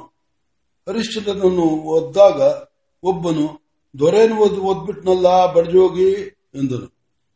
ಹರಿಶ್ಚಂದ್ರನನ್ನು 0.87 1.67
ಒದ್ದಾಗ 1.95 2.41
ಒಬ್ಬನು 3.03 3.45
ದೊರೆಯನ್ನು 3.99 4.37
ಓದ್, 4.37 4.59
ಓದ್ಬಿಟ್ನಲ್ಲ 4.59 5.53
ಬಡ್ಜೋಗಿ 5.53 6.11
ಎಂದನು. 6.55 6.87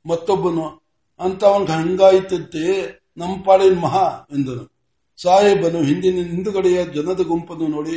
ಮತ್ತೊಬ್ಬನು 0.06 0.66
ಅಂತವನ್ 1.20 1.68
ಹಂಗಾಯಿತಂತೆ 1.68 2.64
ನಮ್ಮ 3.18 3.44
ಪಾಡಿನ 3.44 3.80
ಮಹಾ 3.80 4.28
ಎಂದನು. 4.32 4.66
ಸಾಹೇಬನು 5.22 5.80
ಹಿಂದಿನ 5.82 6.18
ಹಿಂದುಗಡೆಯ 6.28 6.86
ಜನದ 6.86 7.22
ಗುಂಪನ್ನು 7.22 7.68
ನೋಡಿ, 7.68 7.96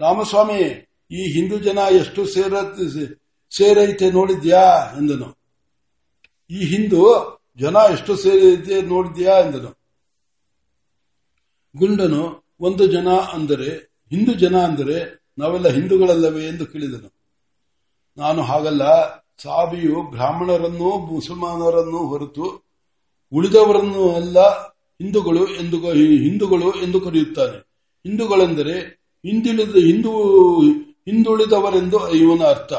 ರಾಮಸ್ವಾಮಿ 0.00 0.85
ಈ 1.10 1.22
ಹಿಂದೂ 1.34 1.56
ಜನ 1.58 1.78
ಎಷ್ಟು 1.98 2.20
ಸೇರ, 2.26 2.52
ಸೇರೈತೆ 3.52 4.06
ನೋಡಿದ್ಯಾ 4.10 4.62
ಎಂದನು. 4.98 5.28
ಈ 6.50 6.60
ಹಿಂದೂ 6.72 7.02
ಜನ 7.58 7.76
ಎಷ್ಟು 7.92 8.12
ಸೇರೈತೆ 8.16 8.76
ನೋಡಿದ್ಯಾ 8.92 9.34
ಎಂದನು. 9.44 9.70
ಗುಂಡನು 11.74 12.22
ಒಂದು 12.60 12.84
ಜನ 12.86 13.08
ಅಂದರೆ, 13.36 13.70
ಹಿಂದೂ 14.12 14.32
ಜನ 14.32 14.56
ಅಂದರೆ 14.58 14.96
ನಾವೆಲ್ಲ 15.38 15.68
ಹಿಂದೂಗಳಲ್ಲವೇ 15.68 16.42
ಎಂದು 16.46 16.66
ಕೇಳಿದನು. 16.66 17.08
ನಾನು 18.18 18.42
ಹಾಗಲ್ಲ, 18.42 18.84
ಸಾವಿಯು 19.42 19.96
ಬ್ರಾಹ್ಮಣರನ್ನು 20.10 20.90
ಮುಸಲ್ಮಾನರನ್ನು 21.06 22.00
ಹೊರತು 22.10 22.46
ಉಳಿದವರನ್ನು 23.32 24.04
ಅಲ್ಲ 24.14 24.38
ಹಿಂದೂಗಳು 25.00 25.42
ಎಂದು 25.62 25.76
ಹಿಂದೂಗಳು 26.24 26.68
ಎಂದು 26.82 26.98
ಕರೆಯುತ್ತಾನೆ. 27.00 27.58
ಹಿಂದೂಗಳೆಂದರೆ 28.04 28.76
ಹಿಂದುಳಿದ 29.24 29.76
ಹಿಂದೂ 29.88 30.12
ಹಿಂದುಳಿದವರೆಂದು 31.06 32.10
ಇವನ 32.10 32.42
ಅರ್ಥ. 32.44 32.72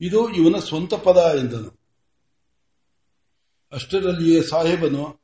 ಇದು 0.00 0.30
ಇವನ 0.30 0.58
ಸ್ವಂತ 0.58 0.94
ಪದ 0.94 1.16
ಎಂದನು. 1.40 1.80
ಅಷ್ಟರಲ್ಲಿಯೇ 3.72 4.42
ಸಾಹೇಬನು 4.42 5.20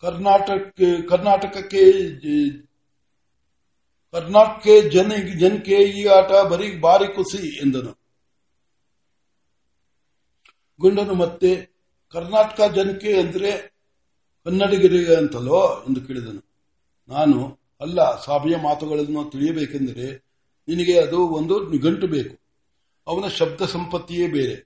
ಕರ್ನಾಟಕ 0.00 0.80
ಕರ್ನಾಟಕಕ್ಕೆ 1.08 1.82
ಕರ್ನಾಟಕ 4.12 4.66
ಜನ, 4.92 5.12
ಜನಕ್ಕೆ 5.38 5.76
ಈ 5.76 6.06
ಆಟ 6.06 6.32
ಬರೀ 6.32 6.80
ಬಾರಿ 6.80 7.14
ಕುಸಿ 7.14 7.60
ಎಂದನು. 7.62 7.92
ಗುಂಡನು 10.80 11.14
ಮತ್ತೆ 11.14 11.50
ಕರ್ನಾಟಕ 12.12 12.60
ಜನಕ್ಕೆ 12.74 13.20
ಅಂದ್ರೆ 13.20 13.50
ಕನ್ನಡಿಗರಿಗೆ 14.44 15.14
ಅಂತಲೋ 15.16 15.84
ಎಂದು 15.88 16.00
ಕೇಳಿದನು. 16.00 16.42
ನಾನು 17.08 17.58
ಅಲ್ಲ, 17.80 18.24
ಸಾಬಿಯ 18.24 18.56
ಮಾತುಗಳನ್ನು 18.56 19.30
ತಿಳಿಯಬೇಕೆಂದರೆ 19.30 20.29
ನಿನಗೆ 20.70 21.00
ಅದು 21.00 21.28
ಒಂದು 21.28 21.68
ನಿಘಂಟು 21.68 22.06
ಬೇಕು. 22.06 22.38
ಅವನ 23.06 23.28
ಶಬ್ದ 23.28 23.60
ಸಂಪತ್ತಿಯೇ 23.62 24.28
ಬೇರೆ. 24.28 24.56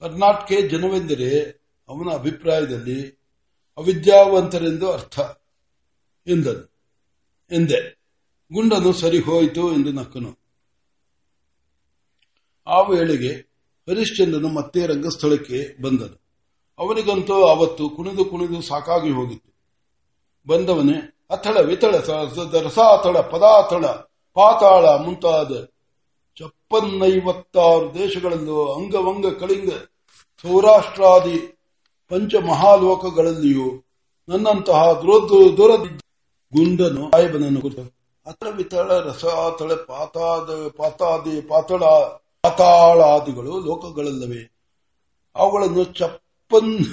ಕರ್ನಾಟಕ 0.00 0.52
ಜನವೆಂದರೆ 0.70 1.62
ಅವನ 1.88 2.08
ಅಭಿಪ್ರಾಯದಲ್ಲಿ 2.14 3.22
ಅವಿದ್ಯಾವಂತರೆಂದು 3.78 4.92
ಅರ್ಥ. 4.92 5.20
ಎಂದನು. 6.26 6.72
ಎಂದೆ. 7.52 8.02
ಗುಂಡನು 8.52 8.92
ಸರಿ 8.92 9.20
ಹೋಯಿತು 9.20 9.72
ಎಂದು 9.72 9.92
ನಕ್ಕನು. 9.92 10.38
ಆ 12.66 12.80
ವೇಳೆಗೆ 12.80 13.32
ಹರಿಶ್ಚಂದ್ರನು 13.88 14.48
ಮತ್ತೆ 14.48 14.86
ರಂಗಸ್ಥಳಕ್ಕೆ 14.86 15.82
ಬಂದನು. 15.82 16.22
ಅವನಿಗಂತೂ 16.78 17.34
ಅವತ್ತು 17.34 17.90
ಕುಣಿದು 17.90 18.24
ಕುಣಿದು 18.24 18.62
ಸಾಕಾಗಿ 18.62 19.10
ಹೋಗಿತ್ತು. 19.10 19.52
ಬಂದವನೇ, 20.48 21.26
ಅಥಳ 21.30 21.60
ವಿತಳ 21.60 21.96
ರಸಾತಳ 22.60 23.20
ಪದಾತಳ 23.20 23.84
ಪಾತಾಳ 24.34 24.84
ಮುಂತಾದ 25.04 25.52
ಚಪ್ಪನ್ನೈವತ್ತಾರು 26.36 27.94
ದೇಶಗಳಲ್ಲೂ 27.94 28.72
ಅಂಗವಂಗ 28.72 29.26
ಕಳಿಂಗ 29.26 29.72
ಸೌರಾಷ್ಟ್ರಾದಿ 30.42 31.38
ಪಂಚ 32.08 32.34
ಮಹಾಲೋಕಗಳಲ್ಲಿಯೂ 32.34 33.84
ನನ್ನಂತಹ 34.28 34.92
ದುರದ 35.56 35.98
ಗುಂಡನು 36.52 37.10
ಆಯಬನನ್ನು 37.10 37.60
ಕುರಿತು 37.60 38.02
ವಿತಳ 38.56 39.10
ತಳೆ 39.58 39.76
ಪಾತಾದ, 39.86 40.68
ಪಾತಾದಿ, 40.68 41.40
ಪಾತಳ, 41.40 41.82
ಪಾತಾಳಾದಿಗಳು 42.42 43.60
ಲೋಕಗಳಲ್ಲವೇ. 43.60 44.42
ಅವುಗಳನ್ನು 45.36 45.84
ಚಪ್ಪನ್, 45.84 46.84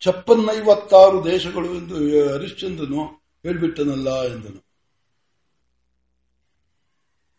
ಚಪ್ಪನ್ನೈವತ್ತಾರು 0.00 1.24
ದೇಶಗಳು 1.24 1.66
ಎಂದು 1.66 1.96
ಹರಿಶ್ಚಂದ್ರನು 2.32 3.02
ಹೇಳ್ಬಿಟ್ಟನಲ್ಲ 3.42 4.22
ಎಂದನು. 4.22 4.67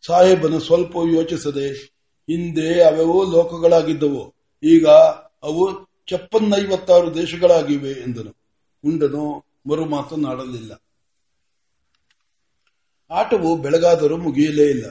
ಸಾಹೇಬನು 0.06 0.60
ಸ್ವಲ್ಪ 0.60 0.96
ಯೋಚಿಸದೆ, 1.14 1.74
ಹಿಂದೆ 2.30 2.84
ಅವೆವು 2.84 3.32
ಲೋಕಗಳಾಗಿದ್ದವು, 3.32 4.36
ಈಗ 4.64 4.88
ಅವು 5.44 5.90
ಚಪ್ಪನ್ನೈವತ್ತಾರು 6.08 7.16
ದೇಶಗಳಾಗಿವೆ 7.16 7.92
ಎಂದನು. 7.92 8.36
ಉಂಡನು 8.86 9.46
ಮರು 9.70 9.86
ಮಾತನಾಡಲಿಲ್ಲ. 9.86 10.72
ಆಟವು 13.12 13.58
ಬೆಳಗಾದರೂ 13.58 14.18
ಮುಗಿಯಲೇ 14.18 14.70
ಇಲ್ಲ. 14.70 14.90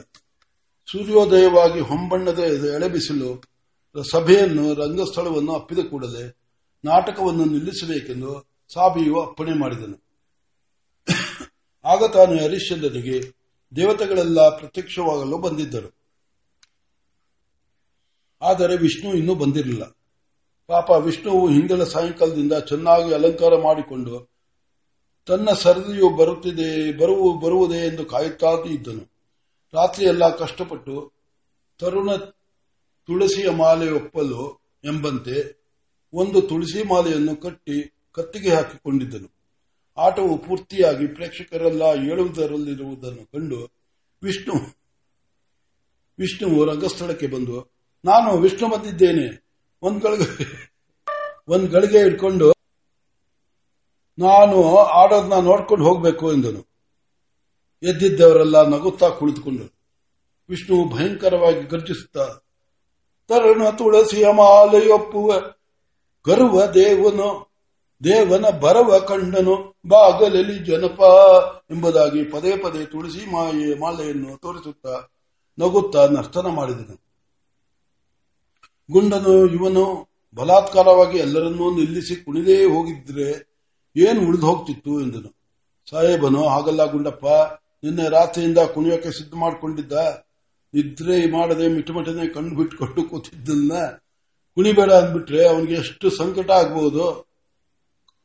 ಸೂರ್ಯೋದಯವಾಗಿ 0.91 1.79
ಹೊಂಬಣ್ಣದ 1.79 2.39
ಎಳೆಬಿಸಿಲು, 2.75 3.41
ಸಭೆಯನ್ನು, 4.11 4.73
ರಂಗಸ್ಥಳವನ್ನು 4.73 5.53
ಅಪ್ಪಿದ 5.53 5.79
ಕೂಡಲೇ 5.89 6.37
ನಾಟಕವನ್ನು 6.85 7.45
ನಿಲ್ಲಿಸಬೇಕೆಂದು 7.45 8.47
ಸಾಬಿಯು 8.73 9.21
ಅಪ್ಪಣೆ 9.21 9.53
ಮಾಡಿದನು. 9.53 10.03
ಆಗ 11.85 12.03
ತಾನು 12.13 12.43
ಹರಿಶ್ಚಂದ್ರನಿಗೆ 12.43 13.38
ದೇವತೆಗಳೆಲ್ಲ 13.75 14.57
ಪ್ರತ್ಯಕ್ಷವಾಗಲು 14.57 15.37
ಬಂದಿದ್ದರು. 15.37 15.99
ಆದರೆ 18.41 18.77
ವಿಷ್ಣು 18.77 19.13
ಇನ್ನೂ 19.13 19.35
ಬಂದಿರಲಿಲ್ಲ. 19.35 19.83
ಪಾಪ 20.67 20.89
ವಿಷ್ಣುವು 20.89 21.49
ಹಿಂದಿನ 21.49 21.83
ಸಾಯಂಕಾಲದಿಂದ 21.83 22.53
ಚೆನ್ನಾಗಿ 22.53 23.13
ಅಲಂಕಾರ 23.13 23.61
ಮಾಡಿಕೊಂಡು 23.61 24.29
ತನ್ನ 25.25 25.49
ಸರದಿಯು 25.51 26.09
ಬರುತ್ತಿದೆ 26.09 26.97
ಬರುವ 26.97 27.37
ಬರುವುದೇ 27.37 27.87
ಎಂದು 27.87 28.05
ಕಾಯುತ್ತಾ 28.05 28.47
ಇದ್ದನು. 28.69 29.11
ರಾತ್ರಿಯೆಲ್ಲ 29.73 30.35
ಕಷ್ಟಪಟ್ಟು 30.35 31.13
ತರುಣ 31.77 32.15
ತುಳಸಿಯ 33.07 33.49
ಮಾಲೆ 33.49 33.91
ಒಪ್ಪಲು 33.91 34.61
ಎಂಬಂತೆ 34.83 35.59
ಒಂದು 36.13 36.41
ತುಳಸಿ 36.41 36.83
ಮಾಲೆಯನ್ನು 36.83 37.35
ಕಟ್ಟಿ 37.35 37.93
ಕತ್ತಿಗೆ 38.11 38.53
ಹಾಕಿಕೊಂಡಿದ್ದನು. 38.53 39.38
ಆಟವು 39.99 40.37
ಪೂರ್ತಿಯಾಗಿ 40.37 41.07
ಪ್ರೇಕ್ಷಕರೆಲ್ಲ, 41.07 41.81
ಏಳುವುದರಲ್ಲಿರುವುದನ್ನು 41.81 43.25
ಕಂಡು 43.25 43.71
ವಿಷ್ಣು 44.23 44.53
ವಿಷ್ಣುವು 46.19 46.65
ರಂಗಸ್ಥಳಕ್ಕೆ 46.65 47.27
ಬಂದು, 47.27 47.73
ನಾನು 48.05 48.37
ವಿಷ್ಣು 48.37 48.69
ಬಂದಿದ್ದೇನೆ 48.69 49.45
ಒಂದ್ 49.81 50.01
ಗಳಿಗೆ 50.01 50.69
ಒಂದ್ 51.47 51.69
ಗಳಿಗೆ 51.69 51.99
ಇಟ್ಕೊಂಡು 51.99 52.53
ನಾನು 54.19 54.77
ಆಡೋದನ್ನ 54.77 55.33
ನೋಡ್ಕೊಂಡು 55.33 55.85
ಹೋಗ್ಬೇಕು 55.85 56.33
ಎಂದನು. 56.33 56.67
ಎದ್ದಿದ್ದವರೆಲ್ಲ 57.83 58.67
ನಗುತ್ತಾ 58.67 59.09
ಕುಳಿತುಕೊಂಡರು. 59.09 59.73
ವಿಷ್ಣು 60.49 60.89
ಭಯಂಕರವಾಗಿ 60.95 61.61
ಗರ್ಜಿಸುತ್ತಾ, 61.61 62.25
ತರುಣ 63.27 63.69
ತುಳಸಿಯ 63.69 64.25
ಮಾಲೆಯೊಪ್ಪುವ, 64.31 65.33
ಗರ್ವ 66.27 66.65
ದೇವನು 66.65 67.48
ದೇವನ 68.03 68.45
ಬರವ 68.49 68.99
ಕಂಡನು 68.99 69.75
ಬಾಗಲಲ್ಲಿ 69.87 70.65
ಜನಪ 70.65 70.99
ಎಂಬುದಾಗಿ 71.71 72.23
ಪದೇ 72.23 72.57
ಪದೇ 72.57 72.85
ತುಳಸಿ 72.85 73.31
ಮಾಯೆ 73.31 73.79
ಮಾಲೆಯನ್ನು 73.79 74.37
ತೋರಿಸುತ್ತಾ 74.37 75.07
ನಗುತ್ತಾ 75.59 76.07
ನರ್ತನ 76.07 76.47
ಮಾಡಿದನು. 76.47 76.95
ಗುಂಡನು 78.91 79.45
ಇವನು 79.45 79.83
ಬಲಾತ್ಕಾರವಾಗಿ 80.35 81.17
ಎಲ್ಲರನ್ನೂ 81.17 81.75
ನಿಲ್ಲಿಸಿ 81.75 82.15
ಕುಣಿದೇ 82.15 82.65
ಹೋಗಿದ್ರೆ 82.65 83.29
ಏನು 83.95 84.27
ಉಳಿದು 84.27 84.45
ಹೋಗ್ತಿತ್ತು 84.45 85.01
ಎಂದನು. 85.01 85.35
ಸಾಹೇಬನು, 85.89 86.47
ಹಾಗಲ್ಲ 86.47 86.91
ಗುಂಡಪ್ಪ, 86.91 87.25
ನಿನ್ನೆ 87.83 88.09
ರಾತ್ರಿಯಿಂದ 88.09 88.57
ಕುಣಿಯೋಕೆ 88.57 89.11
ಸಿದ್ಧ 89.11 89.33
ಮಾಡಿಕೊಂಡಿದ್ದ. 89.35 89.93
ನಿದ್ರೆ 90.73 91.31
ಮಾಡದೆ 91.31 91.67
ಮಿಟಮಟನೆ 91.67 92.33
ಕಣ್ಣು 92.33 92.55
ಬಿಟ್ಕೊಂಡು 92.55 93.03
ಕೂತಿದ್ದನ್ನ 93.03 93.71
ಕುಣಿಬೇಡ 94.55 94.91
ಅಂದ್ಬಿಟ್ರೆ 94.91 95.47
ಅವನಿಗೆ 95.47 95.73
ಎಷ್ಟು 95.73 96.09
ಸಂಕಟ 96.09 96.51
ಆಗ್ಬಹುದು 96.51 97.28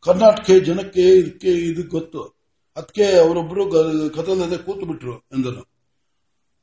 ಕರ್ನಾಟಕ 0.05 0.51
ಜನಕ್ಕೆ 0.51 1.01
ಇದಕ್ಕೆ 1.01 1.49
ಇದು 1.49 1.88
ಗೊತ್ತು. 1.88 2.23
ಅದಕ್ಕೆ 2.77 3.19
ಅವರೊಬ್ಬರು 3.19 3.71
ಕದಲದೆ 4.11 4.57
ಕೂತು 4.57 4.87
ಬಿಟ್ರು 4.87 5.19
ಎಂದನು. 5.19 5.69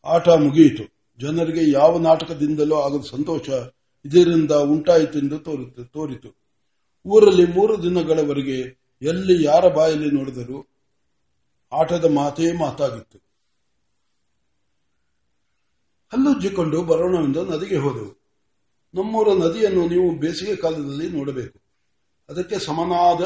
ಆಟ 0.05 0.29
ಮುಗಿಯಿತು. 0.29 0.83
ಜನರಿಗೆ 1.19 1.71
ಯಾವ 1.71 1.99
ನಾಟಕದಿಂದಲೂ 1.99 2.75
ಆಗದ 2.75 3.03
ಸಂತೋಷ 3.09 3.49
ಇದರಿಂದ 4.05 4.51
ಉಂಟಾಯಿತೆಂದು 4.51 5.39
ತೋರಿತು 5.39 5.83
ತೋರಿತು. 5.83 6.35
ಊರಲ್ಲಿ 7.05 7.45
ಮೂರು 7.45 7.83
ದಿನಗಳವರೆಗೆ 7.83 8.59
ಎಲ್ಲಿ 9.01 9.43
ಯಾರ 9.43 9.67
ಬಾಯಲ್ಲಿ 9.73 10.11
ನೋಡಿದರೂ 10.11 10.67
ಆಟದ 11.71 12.05
ಮಾತೇ 12.05 12.51
ಮಾತಾಗಿತ್ತು. 12.51 13.17
ಹಲ್ಲುಜ್ಜಿಕೊಂಡು 16.13 16.81
ಬರೋಣವೆಂದು 16.81 17.45
ನದಿಗೆ 17.45 17.77
ಹೋದೆವು. 17.77 18.21
ನಮ್ಮೂರ 18.93 19.27
ನದಿಯನ್ನು 19.33 19.87
ನೀವು 19.87 20.19
ಬೇಸಿಗೆ 20.19 20.55
ಕಾಲದಲ್ಲಿ 20.55 21.09
ನೋಡಬೇಕು. 21.09 21.70
ಅದಕ್ಕೆ 22.31 22.59
ಸಮನಾದ 22.59 23.21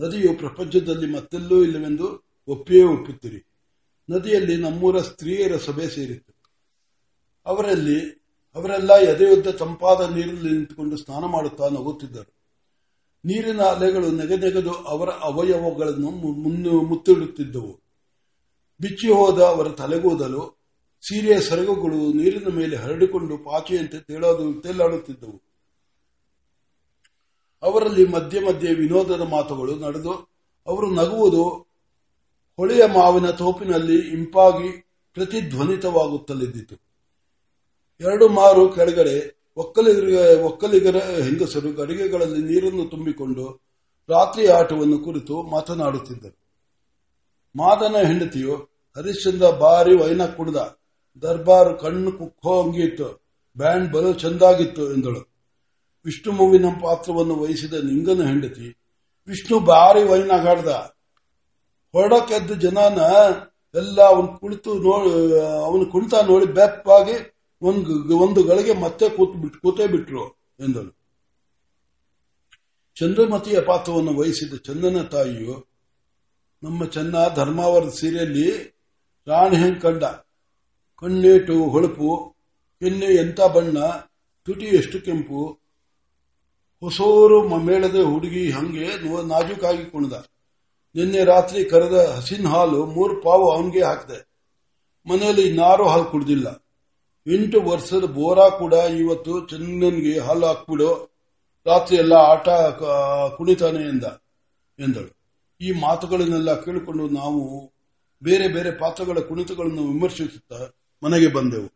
ನದಿಯು 0.00 0.38
ಪ್ರಪಂಚದಲ್ಲಿ 0.38 1.12
ಮತ್ತೆಲ್ಲೂ 1.12 1.62
ಇಲ್ಲವೆಂದು 1.62 2.06
ಒಪ್ಪಿಯೇ 2.48 2.82
ಒಪ್ಪುತ್ತೀರಿ. 2.82 3.40
ನದಿಯಲ್ಲಿ 4.10 4.56
ನಮ್ಮೂರ 4.56 5.00
ಸ್ತ್ರೀಯರ 5.00 5.56
ಸಭೆ 5.56 5.86
ಸೇರಿತ್ತು. 5.88 6.32
ಅವರಲ್ಲಿ, 7.46 8.24
ಅವರೆಲ್ಲ 8.54 8.94
ಎದೆಯುದ್ದ 8.94 9.46
ತಂಪಾದ 9.46 10.14
ನೀರಿನಲ್ಲಿ 10.14 10.52
ನಿಂತುಕೊಂಡು 10.52 10.96
ಸ್ನಾನ 10.96 11.24
ಮಾಡುತ್ತಾ 11.24 11.68
ನಗುತ್ತಿದ್ದರು. 11.68 12.34
ನೀರಿನ 13.24 13.60
ಅಲೆಗಳು 13.60 14.10
ನೆಗೆದೆಗೆದು 14.10 14.72
ಅವರ 14.72 15.08
ಅವಯವಗಳನ್ನು 15.08 16.10
ಮುತ್ತಿಡುತ್ತಿದ್ದವು. 16.80 17.80
ಬಿಚ್ಚಿ 18.80 19.08
ಹೋದ 19.08 19.38
ಅವರ 19.42 19.68
ತಲೆಗೂದಲು 19.68 20.60
ಸೀರೆಯ 21.08 21.40
ಸರಗುಗಳು 21.40 22.12
ನೀರಿನ 22.12 22.48
ಮೇಲೆ 22.48 22.76
ಹರಡಿಕೊಂಡು 22.76 23.38
ಪಾಚಿಯಂತೆ 23.38 23.98
ತೇಲಾಡುತ್ತಿದ್ದವು. 24.62 25.53
ಅವರಲ್ಲಿ 27.64 28.04
ಮಧ್ಯೆ 28.04 28.40
ಮಧ್ಯೆ 28.40 28.74
ವಿನೋದದ 28.74 29.20
ಮಾತುಗಳು 29.20 29.76
ನಡೆದು 29.76 30.12
ಅವರು 30.66 30.90
ನಗುವುದು 30.90 31.74
ಹೊಳೆಯ 32.56 32.86
ಮಾವಿನ 32.86 33.30
ತೋಪಿನಲ್ಲಿ 33.30 33.98
ಇಂಪಾಗಿ 33.98 34.68
ಪ್ರತಿಧ್ವನಿತವಾಗುತ್ತಲಿದ್ದಿತು. 35.14 36.76
ಎರಡು 38.00 38.28
ಮಾರು 38.28 38.68
ಕೆಳಗಡೆ 38.68 39.44
ಒಕ್ಕಲಿಗರ 39.56 40.40
ಒಕ್ಕಲಿಗರ 40.44 40.96
ಹೆಂಗಸರು 40.96 41.72
ಗಡಿಗೆಗಳಲ್ಲಿ 41.72 42.54
ನೀರನ್ನು 42.54 42.84
ತುಂಬಿಕೊಂಡು 42.84 43.62
ರಾತ್ರಿ 44.08 44.46
ಆಟವನ್ನು 44.46 44.98
ಕುರಿತು 44.98 45.42
ಮಾತನಾಡುತ್ತಿದ್ದರು. 45.42 46.38
ಮಾದನ 47.56 47.96
ಹೆಂಡತಿಯು 48.06 48.54
ಹರಿಶ್ಚಂದ್ರ 48.96 49.50
ಬಾರಿ 49.50 49.96
ವೈನ 49.96 50.24
ಕುಡ್ದ 50.24 50.56
ದರ್ಬಾರ್ 51.22 51.78
ಕಣ್ಣು 51.78 52.12
ಕುಕ್ಕೋ 52.12 52.62
ಹಂಗಿತ್ತು. 52.62 53.24
ಬ್ಯಾಂಡ್ 53.56 53.92
ಬಲು 53.92 54.12
ಚೆಂದಾಗಿತ್ತು 54.12 54.92
ಎಂದಳು. 54.92 55.33
ವಿಷ್ಣು 56.06 56.32
ಮೂವಿನ 56.38 56.66
ಪಾತ್ರವನ್ನು 56.82 57.34
ವಹಿಸಿದ 57.42 57.74
ನಿಂಗನ 57.88 58.22
ಹೆಂಡತಿ. 58.30 58.66
ವಿಷ್ಣು 59.28 59.56
ಬಾರಿ 59.70 60.02
ವೈನಾಗಾಡ್ದ 60.10 60.70
ಹೊರಡಕ್ಕೆದ್ದ 61.94 62.52
ಜನನ 62.64 63.00
ಎಲ್ಲ 63.74 63.98
ಅವನು 64.12 64.28
ಕುಳಿತು 64.38 64.70
ನೋಡಿ, 64.84 65.10
ಅವನು 65.68 65.84
ಕುಣಿತ 65.92 66.14
ನೋಡಿ 66.28 66.46
ಬೆಪ್ಪಾಗಿ 66.58 67.16
ಒಂದು 67.62 68.18
ಒಂದು 68.24 68.40
ಗಳಿಗೆ 68.42 68.74
ಮತ್ತೆ 68.82 69.06
ಕೂತು 69.16 69.36
ಬಿಟ್ಟು 69.42 69.58
ಕೂತೇ 69.60 69.86
ಬಿಟ್ರು 69.86 70.24
ಎಂದನು 70.64 70.92
ಚಂದ್ರಮತಿಯ 72.96 73.58
ಪಾತ್ರವನ್ನು 73.60 74.12
ವಹಿಸಿದ 74.18 74.56
ಚಂದನ 74.66 74.98
ತಾಯಿಯು, 75.14 75.54
ನಮ್ಮ 76.62 76.84
ಚೆನ್ನ 76.94 77.14
ಧರ್ಮಾವರದ 77.36 77.92
ಸೀರೆಯಲ್ಲಿ 77.98 78.48
ರಾಣಿ 79.26 79.56
ಹೆಂಗ್ 79.56 79.80
ಕಂಡ? 79.80 80.04
ಕಣ್ಣೇಟು, 81.02 81.56
ಹೊಳಪು, 81.72 82.10
ಎಣ್ಣೆ 82.82 83.08
ಎಂತ 83.22 83.40
ಬಣ್ಣ, 83.54 83.78
ತುಟಿ 84.48 84.68
ಎಷ್ಟು 84.80 84.98
ಕೆಂಪು 85.06 85.40
ಹೊಸೂರು 86.84 87.58
ಮೇಳದ 87.58 87.98
ಹುಡುಗಿ 88.02 88.50
ಹಂಗೆ 88.50 88.88
ನಾಜೂಕಾಗಿ 89.26 89.84
ಕುಣಿದ. 89.90 90.12
ನಿನ್ನೆ 90.94 91.24
ರಾತ್ರಿ 91.24 91.64
ಕರೆದ 91.64 91.96
ಹಸಿನ 92.16 92.46
ಹಾಲು 92.46 92.86
ಮೂರು 92.86 93.22
ಪಾವು 93.22 93.50
ಅವನಿಗೆ 93.50 93.82
ಹಾಕಿದೆ. 93.82 94.18
ಮನೆಯಲ್ಲಿ 95.06 95.48
ಇನ್ನಾರು 95.48 95.88
ಹಾಲು 95.88 96.04
ಕುಡ್ದಿಲ್ಲ. 96.04 96.48
ಎಂಟು 97.26 97.60
ವರ್ಷದ 97.60 98.04
ಬೋರಾ 98.04 98.48
ಕೂಡ 98.48 98.72
ಇವತ್ತು 98.72 99.46
ಚಂದನ್ಗೆ 99.46 100.18
ಹಾಲು 100.18 100.46
ಹಾಕ್ಬಿಡು. 100.46 100.90
ರಾತ್ರಿ 101.66 101.96
ಎಲ್ಲ 101.96 102.12
ಆಟ 102.12 102.48
ಕುಣಿತಾನೆ 103.36 103.82
ಎಂದ, 103.88 104.04
ಎಂದಳು. 104.78 105.10
ಈ 105.60 105.72
ಮಾತುಗಳನ್ನೆಲ್ಲ 105.80 106.60
ಕೇಳಿಕೊಂಡು 106.60 107.08
ನಾವು 107.08 107.72
ಬೇರೆ 108.22 108.48
ಬೇರೆ 108.48 108.70
ಪಾತ್ರಗಳ 108.78 109.18
ಕುಣಿತಗಳನ್ನು 109.18 109.82
ವಿಮರ್ಶಿಸುತ್ತಾ 109.82 110.68
ಮನೆಗೆ 111.02 111.26
ಬಂದೆವು. 111.26 111.73